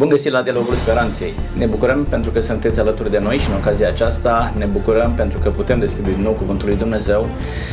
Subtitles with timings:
[0.00, 1.32] Bun găsit la Dialogul Speranței!
[1.58, 5.38] Ne bucurăm pentru că sunteți alături de noi și în ocazia aceasta ne bucurăm pentru
[5.38, 7.28] că putem deschide din nou Cuvântul lui Dumnezeu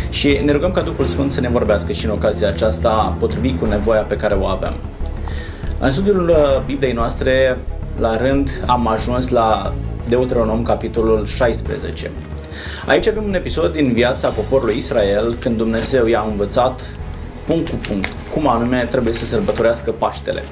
[0.09, 3.65] și ne rugăm ca Duhul Sfânt să ne vorbească și în ocazia aceasta potrivit cu
[3.65, 4.73] nevoia pe care o avem.
[5.79, 7.57] În studiul uh, Bibliei noastre,
[7.99, 9.73] la rând, am ajuns la
[10.09, 12.11] Deuteronom, capitolul 16.
[12.85, 16.81] Aici avem un episod din viața poporului Israel când Dumnezeu i-a învățat
[17.45, 20.43] punct cu punct cum anume trebuie să sărbătorească Paștele.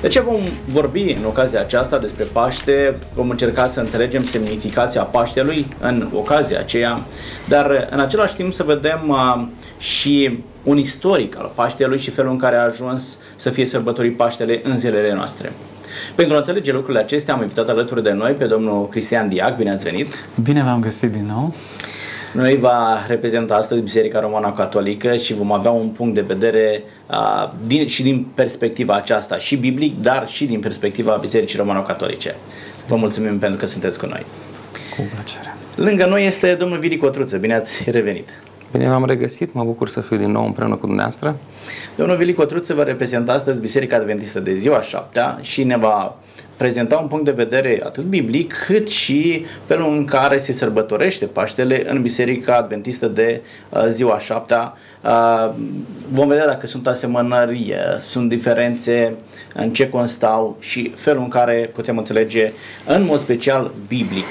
[0.00, 2.96] De ce vom vorbi în ocazia aceasta despre Paște?
[3.12, 7.02] Vom încerca să înțelegem semnificația Paștelui în ocazia aceea,
[7.48, 9.46] dar în același timp să vedem uh,
[9.78, 14.60] și un istoric al Paștelui și felul în care a ajuns să fie sărbătorit Paștele
[14.64, 15.52] în zilele noastre.
[16.14, 19.56] Pentru a înțelege lucrurile acestea, am invitat alături de noi pe domnul Cristian Diac.
[19.56, 20.26] Bine ați venit!
[20.42, 21.54] Bine v-am găsit din nou!
[22.32, 27.50] Noi va reprezenta astăzi Biserica Romana Catolică și vom avea un punct de vedere uh,
[27.66, 32.36] din, și din perspectiva aceasta, și biblic, dar și din perspectiva Bisericii Romano Catolice.
[32.88, 34.26] Vă mulțumim pentru că sunteți cu noi.
[34.96, 35.54] Cu plăcere.
[35.74, 37.36] Lângă noi este domnul Vili Cotruță.
[37.36, 38.28] Bine ați revenit!
[38.72, 41.36] Bine v-am regăsit, mă bucur să fiu din nou împreună cu dumneavoastră.
[41.96, 46.16] Domnul Vili Cotruță va reprezenta astăzi Biserica Adventistă de ziua șaptea și ne va
[46.58, 51.90] prezenta un punct de vedere atât biblic, cât și felul în care se sărbătorește Paștele
[51.90, 54.74] în Biserica Adventistă de uh, ziua șaptea.
[55.04, 55.50] Uh,
[56.10, 59.14] vom vedea dacă sunt asemănări, uh, sunt diferențe,
[59.54, 62.52] în ce constau și felul în care putem înțelege
[62.86, 64.24] în mod special biblic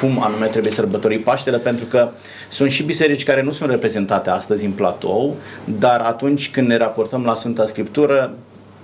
[0.00, 2.08] cum anume trebuie sărbători Paștele, pentru că
[2.48, 5.36] sunt și biserici care nu sunt reprezentate astăzi în platou,
[5.78, 8.34] dar atunci când ne raportăm la Sfânta Scriptură,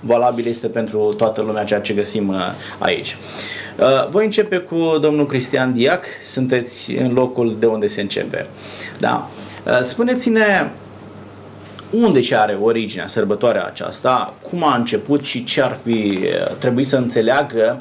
[0.00, 2.36] valabil este pentru toată lumea ceea ce găsim uh,
[2.78, 3.16] aici.
[3.76, 8.46] Uh, voi începe cu domnul Cristian Diac, sunteți în locul de unde se începe.
[8.98, 9.28] Da.
[9.66, 10.70] Uh, spuneți-ne
[11.90, 16.18] unde și are originea sărbătoarea aceasta, cum a început și ce ar fi
[16.58, 17.80] trebuit să înțeleagă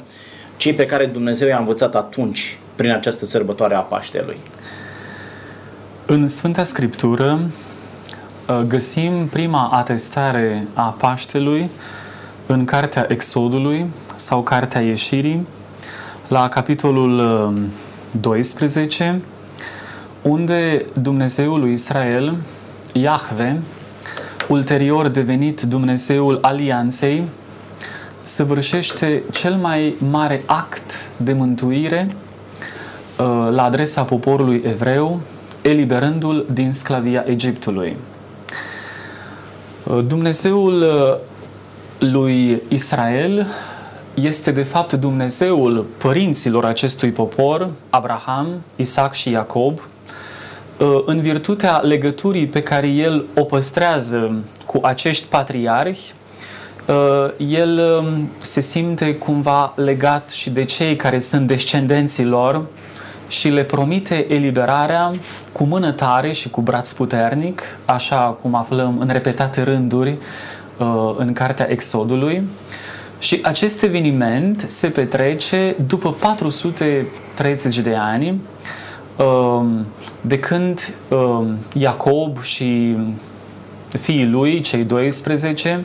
[0.56, 4.36] cei pe care Dumnezeu i-a învățat atunci prin această sărbătoare a Paștelui.
[6.06, 7.50] În Sfânta Scriptură
[8.66, 11.70] găsim prima atestare a Paștelui
[12.52, 15.46] în Cartea Exodului sau Cartea Ieșirii,
[16.28, 17.52] la capitolul
[18.20, 19.20] 12,
[20.22, 22.36] um, unde Dumnezeul lui Israel,
[22.92, 23.60] Iahve,
[24.48, 27.22] ulterior devenit Dumnezeul Alianței,
[28.22, 32.14] săvârșește cel mai mare act de mântuire
[33.18, 35.20] uh, la adresa poporului evreu,
[35.62, 37.96] eliberându-l din sclavia Egiptului.
[39.84, 41.28] Uh, Dumnezeul uh,
[42.00, 43.46] lui Israel
[44.14, 49.78] este de fapt Dumnezeul părinților acestui popor, Abraham, Isaac și Iacob,
[50.78, 56.14] uh, în virtutea legăturii pe care el o păstrează cu acești patriarhi,
[56.86, 62.64] uh, el um, se simte cumva legat și de cei care sunt descendenții lor
[63.28, 65.12] și le promite eliberarea
[65.52, 70.59] cu mână tare și cu braț puternic, așa cum aflăm în repetate rânduri Uh,
[71.16, 72.42] în cartea Exodului
[73.18, 78.40] și acest eveniment se petrece după 430 de ani
[79.16, 79.86] um,
[80.20, 82.96] de când um, Iacob și
[83.88, 85.84] fiii lui, cei 12,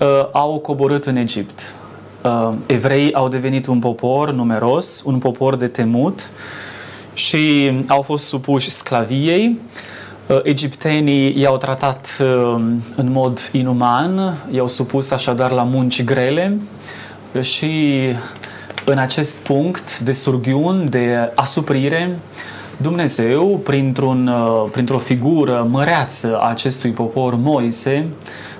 [0.00, 1.74] uh, au coborât în Egipt.
[2.22, 6.30] Uh, evreii au devenit un popor numeros, un popor de temut
[7.14, 9.99] și au fost supuși sclaviei Uh,
[10.42, 12.26] egiptenii i-au tratat uh,
[12.96, 16.58] în mod inuman, i-au supus așadar la munci grele.
[17.40, 18.02] Și
[18.84, 22.18] în acest punct de surghiun, de asuprire,
[22.76, 28.06] Dumnezeu, printr-un, uh, printr-o figură măreață a acestui popor, Moise,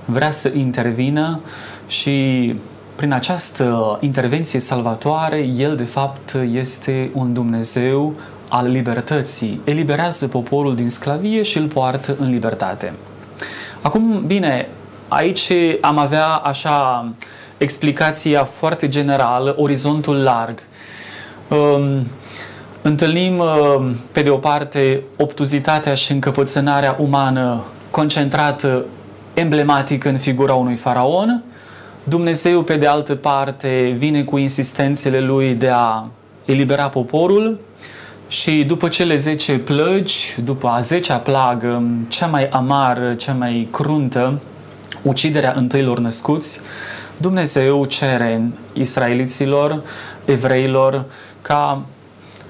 [0.05, 1.41] vrea să intervină
[1.87, 2.55] și
[2.97, 8.15] prin această intervenție salvatoare, El de fapt este un Dumnezeu
[8.51, 12.93] al libertății, eliberează poporul din sclavie și îl poartă în libertate.
[13.83, 14.69] Acum, bine,
[15.09, 17.09] aici am avea așa
[17.59, 20.63] explicația foarte generală, orizontul larg.
[21.49, 22.07] Um,
[22.83, 28.85] întâlnim, um, pe de o parte, obtuzitatea și încăpățânarea umană concentrată
[29.35, 31.43] emblematic în figura unui faraon.
[32.05, 36.05] Dumnezeu, pe de altă parte, vine cu insistențele lui de a
[36.45, 37.61] elibera poporul,
[38.31, 44.41] și după cele 10 plăgi, după a 10-a plagă, cea mai amară, cea mai cruntă,
[45.03, 46.61] uciderea întâilor născuți,
[47.17, 49.83] Dumnezeu cere israeliților,
[50.25, 51.05] evreilor,
[51.43, 51.83] ca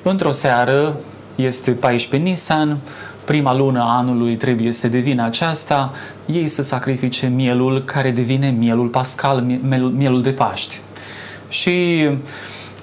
[0.02, 0.96] într-o seară,
[1.34, 2.78] este 14 Nisan,
[3.24, 5.92] prima lună a anului trebuie să devină aceasta,
[6.26, 10.80] ei să sacrifice mielul care devine mielul pascal, mielul, mielul de Paști.
[11.48, 12.08] și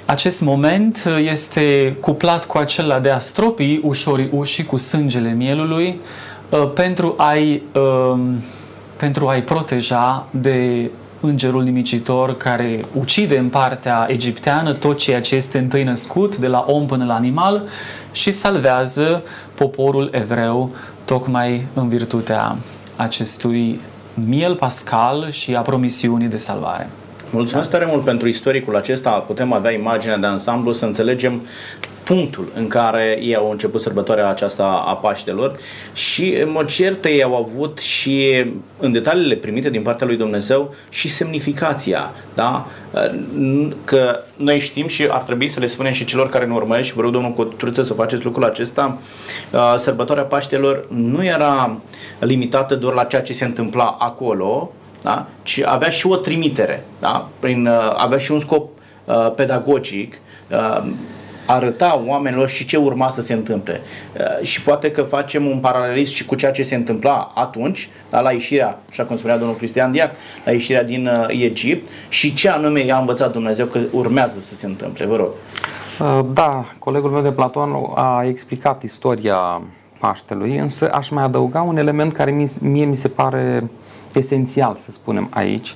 [0.07, 5.99] acest moment este cuplat cu acela de a stropi ușorii ușii cu sângele mielului
[6.49, 8.41] uh, pentru a-i, um,
[8.95, 10.89] pentru a-i proteja de
[11.19, 16.65] îngerul nimicitor care ucide în partea egipteană tot ceea ce este întâi născut, de la
[16.67, 17.61] om până la animal,
[18.11, 19.23] și salvează
[19.55, 20.71] poporul evreu
[21.05, 22.55] tocmai în virtutea
[22.95, 23.79] acestui
[24.13, 26.89] miel pascal și a promisiunii de salvare.
[27.29, 29.09] Mulțumesc tare mult pentru istoricul acesta.
[29.09, 31.41] Putem avea imaginea de ansamblu să înțelegem
[32.03, 35.57] punctul în care ei au început sărbătoarea aceasta a Paștelor
[35.93, 38.45] și în mod cert ei au avut și
[38.79, 42.67] în detaliile primite din partea lui Dumnezeu și semnificația, da?
[43.85, 46.93] Că noi știm și ar trebui să le spunem și celor care ne urmăresc și
[46.93, 48.97] vă rog domnul Cotruță să faceți lucrul acesta,
[49.75, 51.77] sărbătoarea Paștelor nu era
[52.19, 54.71] limitată doar la ceea ce se întâmpla acolo,
[55.07, 55.27] da?
[55.43, 57.29] ci avea și o trimitere, da?
[57.39, 58.69] Prin, avea și un scop
[59.35, 60.13] pedagogic
[61.47, 63.81] arăta oamenilor și ce urma să se întâmple.
[64.19, 68.21] Uh, și poate că facem un paralelism și cu ceea ce se întâmpla atunci, da,
[68.21, 70.11] la ieșirea, așa cum spunea domnul Cristian Diac,
[70.45, 74.65] la ieșirea din uh, Egipt și ce anume i-a învățat Dumnezeu că urmează să se
[74.65, 75.05] întâmple.
[75.05, 75.29] Vă rog.
[75.99, 79.61] Uh, da, colegul meu de Platon a explicat istoria
[79.99, 83.69] Paștelui, însă aș mai adăuga un element care mie mi se pare
[84.13, 85.75] esențial, să spunem aici,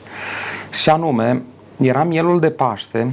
[0.81, 1.41] și anume,
[1.77, 3.11] era mielul de Paște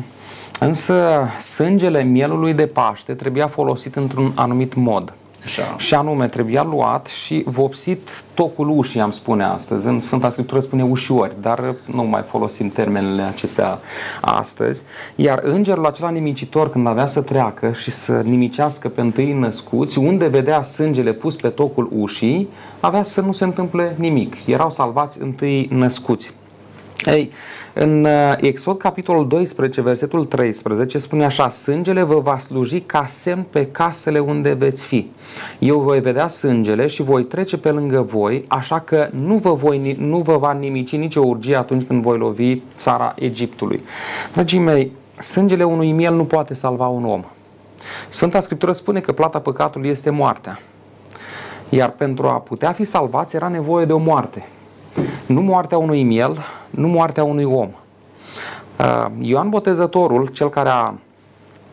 [0.61, 5.15] Însă sângele mielului de Paște trebuia folosit într-un anumit mod.
[5.49, 5.75] Așa.
[5.77, 9.87] Și anume, trebuia luat și vopsit tocul ușii, am spune astăzi.
[9.87, 13.79] În Sfânta Scriptură spune ușiori, dar nu mai folosim termenele acestea
[14.21, 14.83] astăzi.
[15.15, 20.27] Iar îngerul acela nimicitor, când avea să treacă și să nimicească pe întâi născuți, unde
[20.27, 22.49] vedea sângele pus pe tocul ușii,
[22.81, 24.47] avea să nu se întâmple nimic.
[24.47, 26.33] Erau salvați întâi născuți.
[27.05, 27.31] Ei,
[27.73, 33.47] în uh, Exod, capitolul 12, versetul 13, spune așa, sângele vă va sluji ca semn
[33.51, 35.11] pe casele unde veți fi.
[35.59, 39.97] Eu voi vedea sângele și voi trece pe lângă voi, așa că nu vă, voi,
[39.99, 43.83] nu vă va nimici nicio urgie atunci când voi lovi țara Egiptului.
[44.33, 47.25] Dragii mei, sângele unui miel nu poate salva un om.
[48.09, 50.61] Sfânta Scriptură spune că plata păcatului este moartea.
[51.69, 54.47] Iar pentru a putea fi salvați era nevoie de o moarte.
[55.29, 56.39] Nu moartea unui miel,
[56.71, 57.69] nu moartea unui om.
[58.79, 60.95] Uh, Ioan Botezătorul, cel care a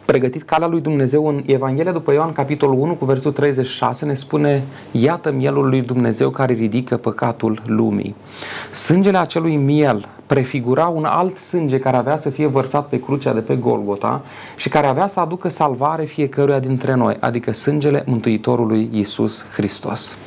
[0.06, 4.63] pregătit calea lui Dumnezeu în Evanghelia după Ioan, capitolul 1, cu versetul 36, ne spune
[4.92, 8.16] Iată mielul lui Dumnezeu care ridică păcatul lumii.
[8.72, 13.40] Sângele acelui miel prefigura un alt sânge care avea să fie vărsat pe crucea de
[13.40, 14.22] pe Golgota
[14.56, 20.18] și care avea să aducă salvare fiecăruia dintre noi, adică sângele Mântuitorului Isus Hristos.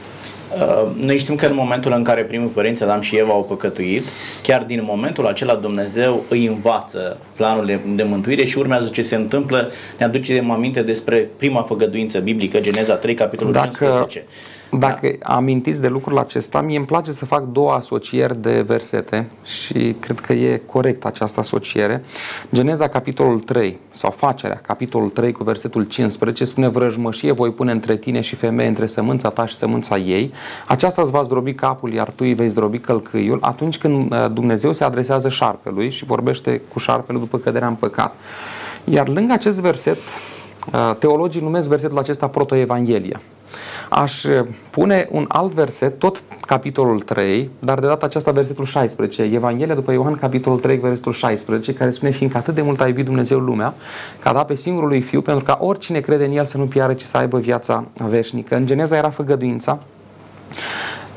[0.55, 4.05] Uh, noi știm că în momentul în care primul părinți Adam și Eva au păcătuit,
[4.43, 9.71] chiar din momentul acela Dumnezeu îi învață planul de mântuire și urmează ce se întâmplă.
[9.99, 14.25] Ne aduce de aminte despre prima făgăduință biblică, Geneza 3, capitolul Dacă 15.
[14.71, 15.35] Dacă da.
[15.35, 20.21] amintiți de lucrul acesta, mie îmi place să fac două asocieri de versete și cred
[20.21, 22.05] că e corect această asociere.
[22.53, 27.97] Geneza capitolul 3 sau facerea capitolul 3 cu versetul 15 spune vrăjmășie voi pune între
[27.97, 30.33] tine și femeie între sămânța ta și sămânța ei.
[30.67, 34.73] Aceasta îți va zdrobi capul, iar tu îi vei zdrobi călcâiul atunci când uh, Dumnezeu
[34.73, 38.15] se adresează șarpelui și vorbește cu șarpele după căderea în păcat.
[38.85, 39.97] Iar lângă acest verset,
[40.73, 43.21] uh, teologii numesc versetul acesta protoevanghelia.
[43.89, 49.23] Aș eh, pune un alt verset, tot capitolul 3, dar de data aceasta versetul 16,
[49.23, 53.05] Evanghelia după Ioan, capitolul 3, versetul 16, care spune, fiindcă atât de mult a iubit
[53.05, 53.75] Dumnezeu lumea,
[54.19, 56.67] că a dat pe singurul lui Fiu, pentru ca oricine crede în El să nu
[56.67, 58.57] piară, ci să aibă viața veșnică.
[58.57, 59.79] În Geneza era făgăduința,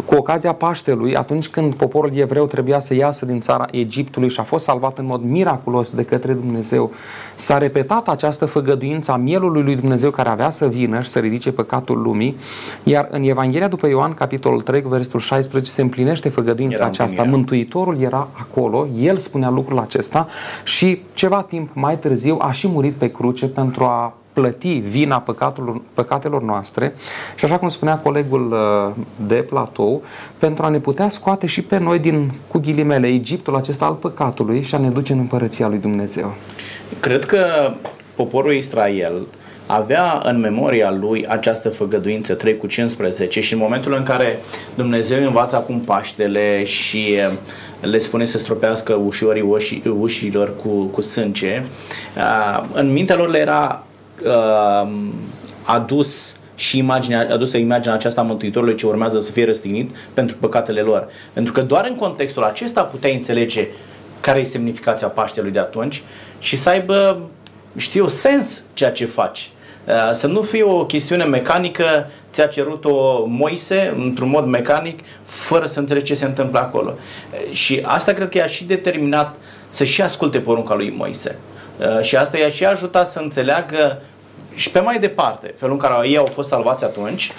[0.06, 4.44] cu ocazia Paștelui, atunci când poporul evreu trebuia să iasă din țara Egiptului și a
[4.44, 6.92] fost salvat în mod miraculos de către Dumnezeu,
[7.36, 11.52] s-a repetat această făgăduință a mielului lui Dumnezeu care avea să vină și să ridice
[11.52, 12.38] păcatul lumii,
[12.84, 17.24] iar în Evanghelia după Ioan, capitolul 3, versetul 16, se împlinește făgăduința era aceasta.
[17.24, 20.28] Mântuitorul era acolo, el spunea lucrul acesta
[20.64, 25.82] și ceva timp mai târziu a și murit pe cruce pentru a plăti vina păcatelor,
[25.94, 26.94] păcatelor noastre
[27.36, 30.04] și așa cum spunea colegul uh, de platou,
[30.38, 34.62] pentru a ne putea scoate și pe noi din, cu ghilimele, Egiptul acesta al păcatului
[34.62, 36.34] și a ne duce în împărăția lui Dumnezeu.
[37.00, 37.74] Cred că
[38.16, 39.14] poporul Israel
[39.66, 44.40] avea în memoria lui această făgăduință 3 cu 15 și în momentul în care
[44.76, 47.38] Dumnezeu învață acum Paștele și uh,
[47.82, 49.62] le spune să stropească ușorii
[50.00, 51.64] ușilor cu, cu sânge,
[52.18, 53.86] uh, în mintea lor le era
[54.26, 54.92] uh,
[55.64, 60.82] adus și imaginea, adusă imaginea aceasta a Mântuitorului ce urmează să fie răstignit pentru păcatele
[60.82, 61.08] lor.
[61.34, 63.68] Pentru că doar în contextul acesta puteai înțelege
[64.20, 66.04] care e semnificația Paștelui de atunci
[66.40, 67.30] și să aibă,
[67.76, 69.52] știu, sens ceea ce faci.
[69.88, 75.80] Uh, să nu fie o chestiune mecanică, ți-a cerut-o Moise într-un mod mecanic, fără să
[75.80, 76.94] înțelegi ce se întâmplă acolo.
[76.94, 79.36] Uh, și asta cred că i-a și determinat
[79.70, 81.36] să și asculte porunca lui Moise.
[81.78, 84.02] Uh, și asta i-a și ajutat să înțeleagă
[84.56, 87.32] și pe mai departe, felul în care ei au fost salvați atunci,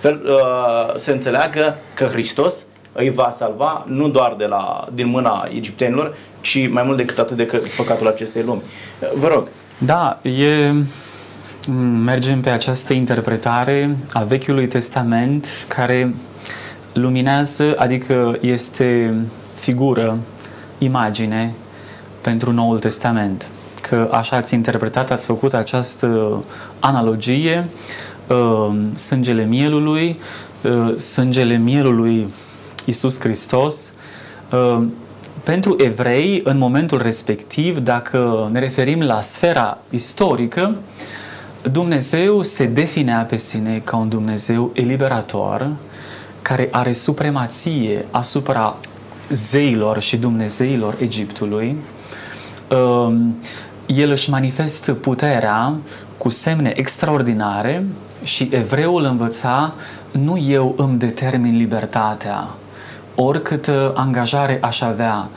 [0.00, 0.20] fel,
[0.96, 6.68] să înțeleagă că Hristos îi va salva nu doar de la, din mâna egiptenilor, ci
[6.68, 8.62] mai mult decât atât de păcatul acestei lumi.
[9.14, 9.48] Vă rog.
[9.78, 10.72] Da, e
[12.04, 16.14] mergem pe această interpretare a Vechiului Testament care
[16.92, 19.14] luminează, adică este
[19.54, 20.18] figură,
[20.78, 21.52] imagine
[22.20, 23.48] pentru Noul Testament.
[23.88, 26.42] Că așa ați interpretat, ați făcut această
[26.80, 27.68] analogie,
[28.28, 30.18] uh, sângele mielului,
[30.62, 32.28] uh, sângele mielului
[32.84, 33.92] Isus Hristos,
[34.52, 34.84] uh,
[35.44, 40.76] pentru evrei, în momentul respectiv, dacă ne referim la sfera istorică,
[41.72, 45.70] Dumnezeu se definea pe sine ca un Dumnezeu eliberator
[46.42, 48.76] care are supremație asupra
[49.30, 51.76] zeilor și dumnezeilor Egiptului.
[53.88, 55.74] Um, el își manifestă puterea
[56.18, 57.86] cu semne extraordinare
[58.22, 59.72] și evreul învăța
[60.10, 62.48] nu eu îmi determin libertatea,
[63.14, 65.28] oricâtă angajare aș avea,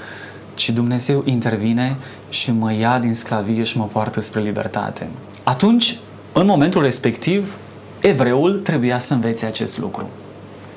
[0.53, 1.95] ci Dumnezeu intervine
[2.29, 5.07] și mă ia din sclavie și mă poartă spre libertate.
[5.43, 5.97] Atunci
[6.33, 7.55] în momentul respectiv,
[7.99, 10.09] evreul trebuia să învețe acest lucru.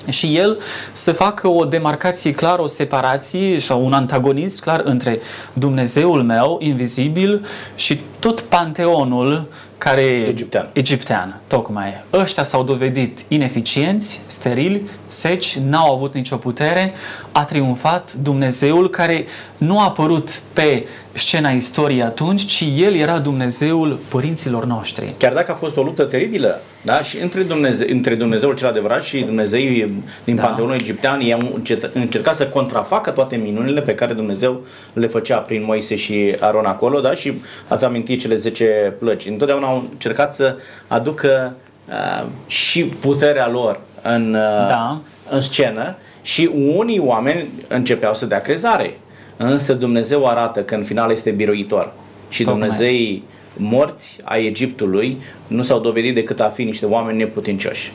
[0.09, 0.59] Și el
[0.93, 5.21] să facă o demarcație clară, o separație sau un antagonism clar între
[5.53, 9.47] Dumnezeul meu, invizibil, și tot panteonul
[9.79, 10.69] care egiptean.
[10.73, 12.05] egiptean, tocmai.
[12.13, 16.93] Ăștia s-au dovedit ineficienți, sterili, seci, n-au avut nicio putere,
[17.33, 19.25] a triumfat Dumnezeul care
[19.57, 25.15] nu a apărut pe scena istoriei atunci, ci El era Dumnezeul părinților noștri.
[25.19, 27.03] Chiar dacă a fost o luptă teribilă, da?
[27.03, 30.43] și între, Dumneze- între Dumnezeul cel adevărat și Dumnezeii din da.
[30.43, 31.61] Panteonul Egiptean, ei au
[31.93, 34.61] încercat să contrafacă toate minunile pe care Dumnezeu
[34.93, 37.15] le făcea prin Moise și Aron acolo, da?
[37.15, 37.33] și
[37.69, 39.27] ați amintit cele 10 plăci.
[39.27, 41.55] Întotdeauna au încercat să aducă
[41.89, 45.01] uh, și puterea lor în, uh, da.
[45.31, 48.99] în scenă și unii oameni începeau să dea crezare.
[49.37, 51.93] Însă Dumnezeu arată că în final este biruitor
[52.29, 52.61] și Tocmai.
[52.61, 53.25] Dumnezeii
[53.57, 57.93] morți a Egiptului nu s-au dovedit decât a fi niște oameni neputincioși.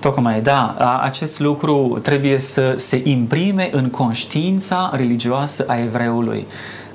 [0.00, 0.76] Tocmai, da.
[1.02, 6.46] Acest lucru trebuie să se imprime în conștiința religioasă a evreului.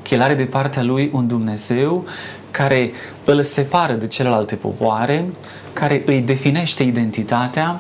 [0.02, 2.06] Că el are de partea lui un Dumnezeu
[2.52, 2.92] care
[3.26, 5.26] îl separă de celelalte popoare,
[5.74, 7.80] care îi definește identitatea,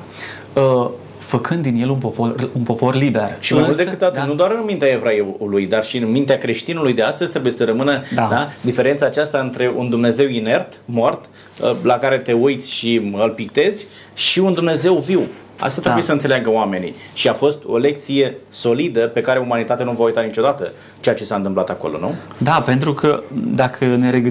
[0.53, 0.89] uh,
[1.29, 3.36] făcând din el un popor, un popor liber.
[3.39, 4.25] Și mai mult decât atât, da.
[4.25, 8.01] nu doar în mintea evreului, dar și în mintea creștinului de astăzi trebuie să rămână
[8.15, 8.27] da.
[8.32, 11.25] Da, diferența aceasta între un Dumnezeu inert, mort,
[11.62, 15.22] uh, la care te uiți și îl pictezi, și un Dumnezeu viu.
[15.60, 16.08] Asta trebuie da.
[16.08, 16.96] să înțeleagă oamenii.
[17.13, 21.24] Și a fost o lecție solidă pe care umanitatea nu va uita niciodată ceea ce
[21.24, 22.15] s-a întâmplat acolo, nu?
[22.38, 24.22] Da, pentru că dacă ne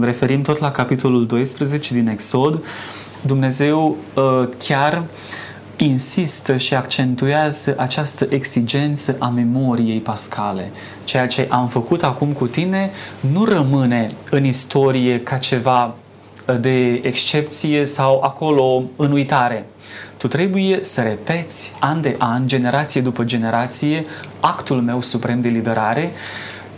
[0.00, 2.64] referim tot la capitolul 12 din Exod,
[3.20, 5.02] Dumnezeu uh, chiar
[5.76, 10.70] insistă și accentuează această exigență a memoriei pascale.
[11.04, 12.90] Ceea ce am făcut acum cu tine
[13.32, 15.94] nu rămâne în istorie ca ceva
[16.60, 19.66] de excepție sau acolo în uitare.
[20.16, 24.04] Tu trebuie să repeți an de an, generație după generație,
[24.40, 26.12] actul meu suprem de liberare,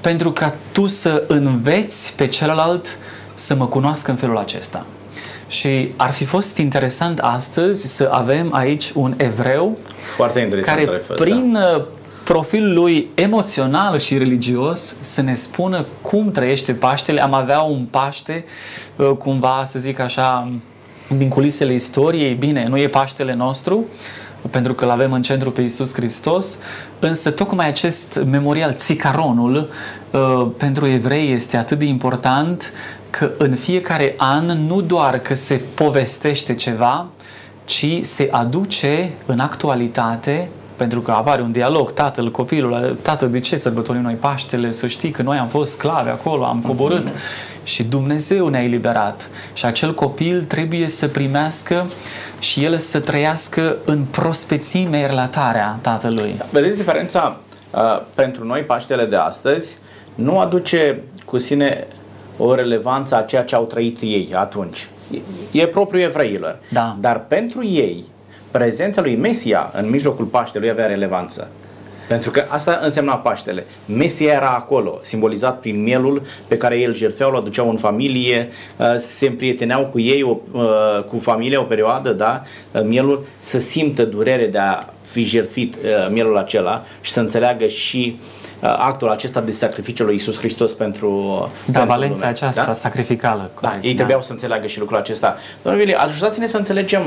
[0.01, 2.99] pentru ca tu să înveți pe celălalt
[3.35, 4.87] să mă cunoască în felul acesta.
[5.49, 9.79] Și ar fi fost interesant astăzi să avem aici un evreu
[10.17, 11.87] Foarte interesant care prin da.
[12.25, 17.23] profilul lui emoțional și religios să ne spună cum trăiește Paștele.
[17.23, 18.45] Am avea un Paște
[18.97, 20.53] uh, cumva, să zic așa,
[21.17, 22.35] din culisele istoriei.
[22.35, 23.85] Bine, nu e Paștele nostru,
[24.51, 26.59] pentru că îl avem în centru pe Iisus Hristos,
[26.99, 29.71] însă tocmai acest memorial, țicaronul,
[30.11, 32.73] uh, pentru evrei este atât de important
[33.11, 37.07] că în fiecare an nu doar că se povestește ceva,
[37.65, 40.49] ci se aduce în actualitate
[40.79, 44.73] pentru că apare un dialog, tatăl, copilul, tată, de ce sărbătorim noi Paștele?
[44.73, 47.63] Să știi că noi am fost sclavi acolo, am coborât mm-hmm.
[47.63, 49.29] și Dumnezeu ne-a eliberat.
[49.53, 51.87] Și acel copil trebuie să primească
[52.39, 56.41] și el să trăiască în prospețime relatarea tatălui.
[56.51, 57.37] Vedeți diferența?
[57.71, 59.77] Uh, pentru noi Paștele de astăzi
[60.15, 61.87] nu aduce cu sine
[62.39, 64.89] o relevanță a ceea ce au trăit ei atunci.
[65.51, 66.59] E, e propriu evreilor.
[66.73, 66.97] Da.
[67.01, 68.05] Dar pentru ei,
[68.51, 71.49] prezența lui Mesia în mijlocul Paștelui avea relevanță.
[72.09, 73.67] Pentru că asta însemna Paștele.
[73.87, 78.95] Mesia era acolo, simbolizat prin mielul pe care el jertfeau, îl aduceau în familie, uh,
[78.97, 82.43] se împrieteneau cu ei, o, uh, cu familia o perioadă, da?
[82.73, 85.77] Uh, mielul să simtă durere de a fi jertfit
[86.11, 90.73] mielul acela și să înțeleagă și uh, Uh, actul acesta de sacrificiu lui Isus Hristos
[90.75, 92.31] pentru Da, pentru valența lume.
[92.31, 92.73] aceasta da?
[92.73, 93.51] sacrificală.
[93.61, 95.37] Da, corect, ei trebuiau să înțeleagă și lucrul acesta.
[95.63, 97.01] Domnul Vili, ajutați-ne să înțelegem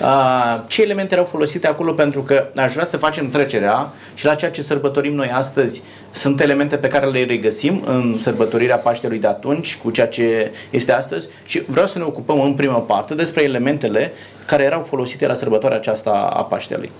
[0.00, 4.34] uh, ce elemente erau folosite acolo, pentru că aș vrea să facem trecerea și la
[4.34, 9.26] ceea ce sărbătorim noi astăzi sunt elemente pe care le regăsim în sărbătorirea Paștelui de
[9.26, 13.42] atunci, cu ceea ce este astăzi și vreau să ne ocupăm în prima parte despre
[13.42, 14.12] elementele
[14.46, 16.90] care erau folosite la sărbătoarea aceasta a Paștelui.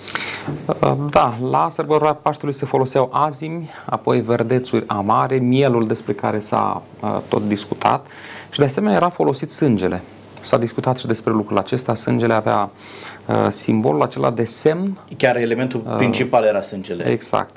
[0.67, 6.83] Uh, Da, la sărbătoarea Paștelui se foloseau azimi, apoi verdețuri amare, mielul despre care s-a
[7.01, 8.07] uh, tot discutat
[8.51, 10.01] și de asemenea era folosit sângele.
[10.41, 11.95] S-a discutat și despre lucrul acesta.
[11.95, 12.71] Sângele avea
[13.27, 14.99] uh, simbolul acela de semn.
[15.17, 17.07] Chiar elementul principal era sângele.
[17.07, 17.57] Exact.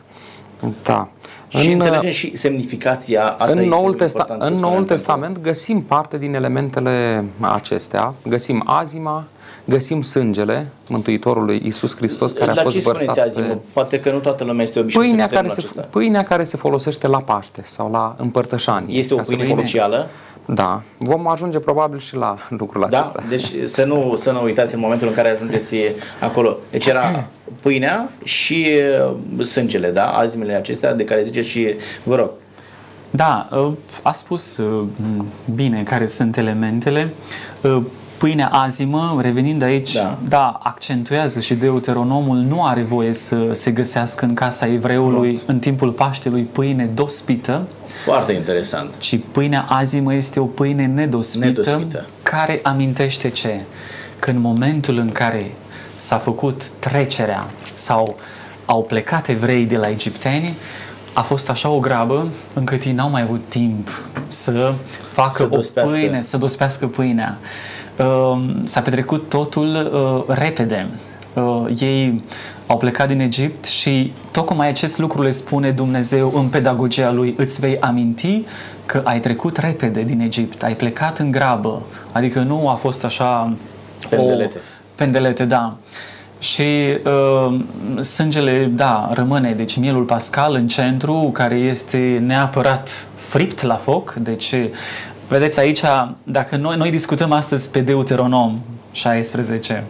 [0.84, 1.08] Da.
[1.48, 4.60] Și În, uh, înțelegem și semnificația asta în este Noul, important Testa- să în spunem
[4.62, 8.14] Noul pentru- Testament găsim parte din elementele acestea.
[8.28, 9.24] Găsim azima,
[9.66, 13.40] găsim sângele Mântuitorului Isus Hristos care a La fost ce spuneți vărsat azi?
[13.42, 13.58] pe- mă?
[13.74, 15.98] Poate că nu toată lumea este obișnuită Pâinea cu care, termenul se, acesta.
[15.98, 18.98] pâinea care se folosește la Paște sau la împărtășanie.
[18.98, 19.68] Este o ca să pâine folosim.
[19.68, 20.08] specială?
[20.46, 20.82] Da.
[20.98, 23.00] Vom ajunge probabil și la lucrul Da?
[23.00, 23.24] acesta.
[23.30, 25.76] Deci să nu, să nu uitați în momentul în care ajungeți
[26.22, 26.58] acolo.
[26.72, 27.28] Deci era
[27.60, 28.68] pâinea și
[29.38, 30.06] uh, sângele, da?
[30.08, 32.30] Azimile acestea de care ziceți și vă rog.
[33.10, 33.72] Da, uh,
[34.02, 34.84] a spus uh,
[35.56, 37.14] bine care sunt elementele.
[38.24, 40.18] Uh, Pâinea azimă, revenind aici, Da.
[40.28, 45.92] da, accentuează și Deuteronomul nu are voie să se găsească în casa evreului în timpul
[45.92, 47.68] Paștelui pâine dospită,
[48.04, 48.90] Foarte interesant.
[48.98, 52.06] ci pâinea azimă este o pâine nedospită, Nedospită.
[52.24, 53.60] care amintește ce?
[54.20, 55.52] Că în momentul în care
[55.96, 58.16] s-a făcut trecerea sau
[58.66, 60.54] au plecat evrei de la egipteni,
[61.14, 63.90] a fost așa o grabă încât ei n-au mai avut timp
[64.28, 64.74] să
[65.12, 65.98] facă Să o dospească.
[65.98, 67.38] pâine, să dospească pâinea.
[67.98, 69.92] Uh, s-a petrecut totul
[70.28, 70.88] uh, repede.
[71.34, 72.22] Uh, ei
[72.68, 77.60] au plecat din Egipt și tocmai acest lucru le spune Dumnezeu în pedagogia lui, îți
[77.60, 78.44] vei aminti
[78.86, 83.54] că ai trecut repede din Egipt, ai plecat în grabă, adică nu a fost așa
[84.10, 84.58] Pendelete.
[84.58, 84.60] o
[84.96, 85.76] pendelete, da.
[86.40, 86.64] Și
[87.06, 87.60] uh,
[88.02, 94.54] sângele, da, rămâne, deci mielul pascal în centru, care este neapărat fript la foc, deci
[95.28, 95.82] vedeți aici,
[96.24, 98.60] dacă noi, noi discutăm astăzi pe Deuteronom
[98.92, 99.84] 16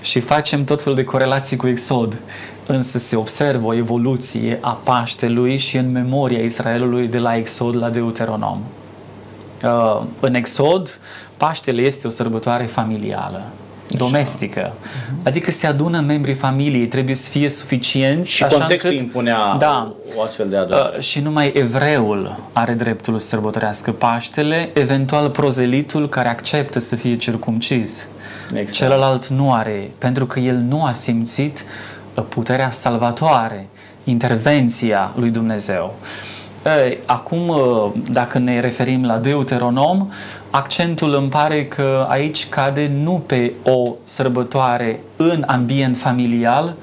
[0.00, 2.18] și facem tot felul de corelații cu Exod,
[2.66, 7.88] însă se observă o evoluție a Paștelui și în memoria Israelului de la Exod la
[7.88, 8.60] Deuteronom.
[9.64, 11.00] Uh, în Exod,
[11.36, 13.42] Paștele este o sărbătoare familială,
[13.96, 14.72] domestică.
[15.22, 18.30] Adică se adună membrii familiei, trebuie să fie suficienți.
[18.30, 20.96] Și așa contextul încât- impunea da, o astfel de adunare.
[20.96, 27.16] Uh, și numai evreul are dreptul să sărbătorească Paștele, eventual prozelitul care acceptă să fie
[27.16, 28.06] circumcis.
[28.50, 28.72] Exact.
[28.72, 31.64] Celălalt nu are, pentru că el nu a simțit
[32.14, 33.68] uh, puterea salvatoare,
[34.04, 35.94] intervenția lui Dumnezeu.
[36.84, 40.10] Ei, acum, uh, dacă ne referim la Deuteronom,
[40.50, 46.74] accentul îmi pare că aici cade nu pe o sărbătoare în ambient familial,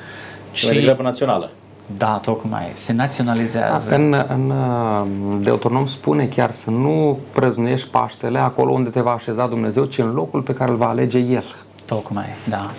[0.52, 1.50] Și mai degrabă națională.
[1.98, 3.96] da, tocmai, se naționalizează.
[3.96, 9.48] În, în uh, Deuteronom spune chiar să nu prăznuiești Paștele acolo unde te va așeza
[9.48, 11.44] Dumnezeu, ci în locul pe care îl va alege El.
[11.86, 12.72] Tocmai, da.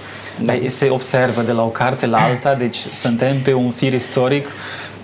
[0.46, 4.46] Păi, Se observă de la o carte la alta, deci suntem pe un fir istoric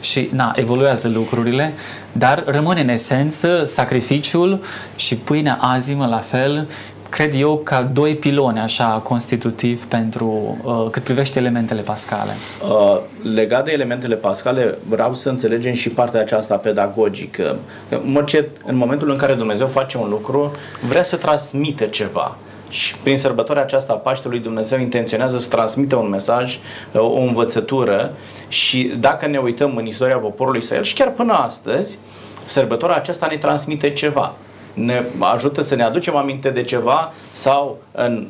[0.02, 1.72] și na, evoluează lucrurile,
[2.12, 4.62] dar rămâne în esență sacrificiul
[4.96, 6.66] și pâinea azimă la fel,
[7.08, 12.30] cred eu, ca doi piloni așa constitutiv pentru uh, cât privește elementele pascale.
[12.62, 12.98] Uh,
[13.34, 17.56] legat de elementele pascale, vreau să înțelegem și partea aceasta pedagogică.
[17.88, 20.50] Că, Mă cet, în momentul în care Dumnezeu face un lucru,
[20.88, 22.36] vrea să transmite ceva.
[22.72, 26.58] Și prin sărbătoarea aceasta a Paștelui Dumnezeu intenționează să transmită un mesaj,
[26.92, 28.12] uh, o învățătură
[28.48, 31.98] și dacă ne uităm în istoria poporului Israel și chiar până astăzi,
[32.44, 34.34] sărbătoarea aceasta ne transmite ceva.
[34.74, 38.26] Ne ajută să ne aducem aminte de ceva sau în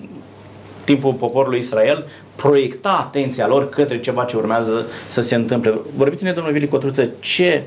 [0.85, 5.75] timpul poporului Israel proiecta atenția lor către ceva ce urmează să se întâmple.
[5.97, 7.63] Vorbiți-ne, domnul Vili Cotruță, ce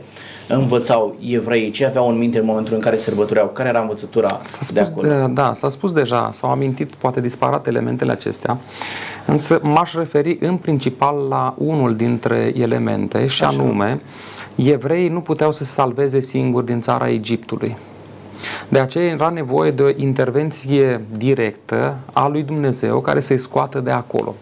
[0.47, 4.57] învățau evreii, ce aveau în minte în momentul în care sărbătoreau, care era învățătura S-a
[4.59, 5.07] de spus, acolo?
[5.07, 8.57] de, da, s-a spus deja, s-au amintit poate disparat elementele acestea,
[9.25, 13.61] însă m-aș referi în principal la unul dintre elemente și Așa.
[13.61, 14.01] anume,
[14.55, 17.77] evreii nu puteau să se salveze singuri din țara Egiptului.
[18.67, 23.91] De aceea era nevoie de o intervenție directă a lui Dumnezeu care să-i scoată de
[23.91, 24.35] acolo.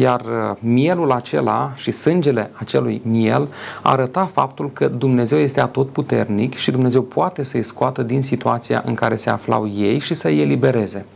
[0.00, 3.48] Iar uh, mielul acela și sângele acelui miel
[3.82, 9.14] arăta faptul că Dumnezeu este atotputernic și Dumnezeu poate să-i scoată din situația în care
[9.14, 11.06] se aflau ei și să-i elibereze.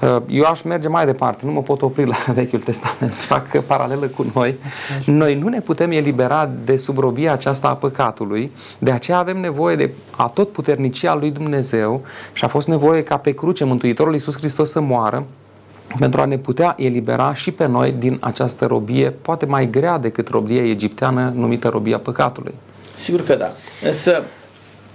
[0.00, 4.06] Uh, eu aș merge mai departe, nu mă pot opri la Vechiul Testament, fac paralelă
[4.06, 4.54] cu noi.
[5.06, 9.90] Noi nu ne putem elibera de subrobia aceasta a păcatului, de aceea avem nevoie de
[10.16, 15.24] atotputernicia lui Dumnezeu și a fost nevoie ca pe cruce Mântuitorul Iisus Hristos să moară
[15.98, 20.28] pentru a ne putea elibera și pe noi din această robie, poate mai grea decât
[20.28, 22.54] robia egipteană numită robia păcatului.
[22.94, 23.52] Sigur că da.
[23.84, 24.22] Însă,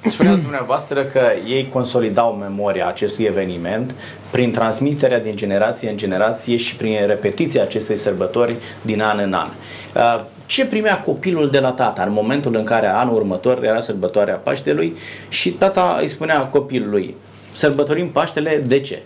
[0.09, 3.95] spuneați dumneavoastră că ei consolidau memoria acestui eveniment
[4.31, 9.47] prin transmiterea din generație în generație și prin repetiția acestei sărbători din an în an.
[9.95, 14.35] Uh, ce primea copilul de la tata în momentul în care anul următor era sărbătoarea
[14.35, 14.95] Paștelui
[15.29, 17.15] și tata îi spunea copilului,
[17.51, 19.01] sărbătorim Paștele, de ce?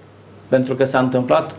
[0.47, 1.55] Pentru că s-a întâmplat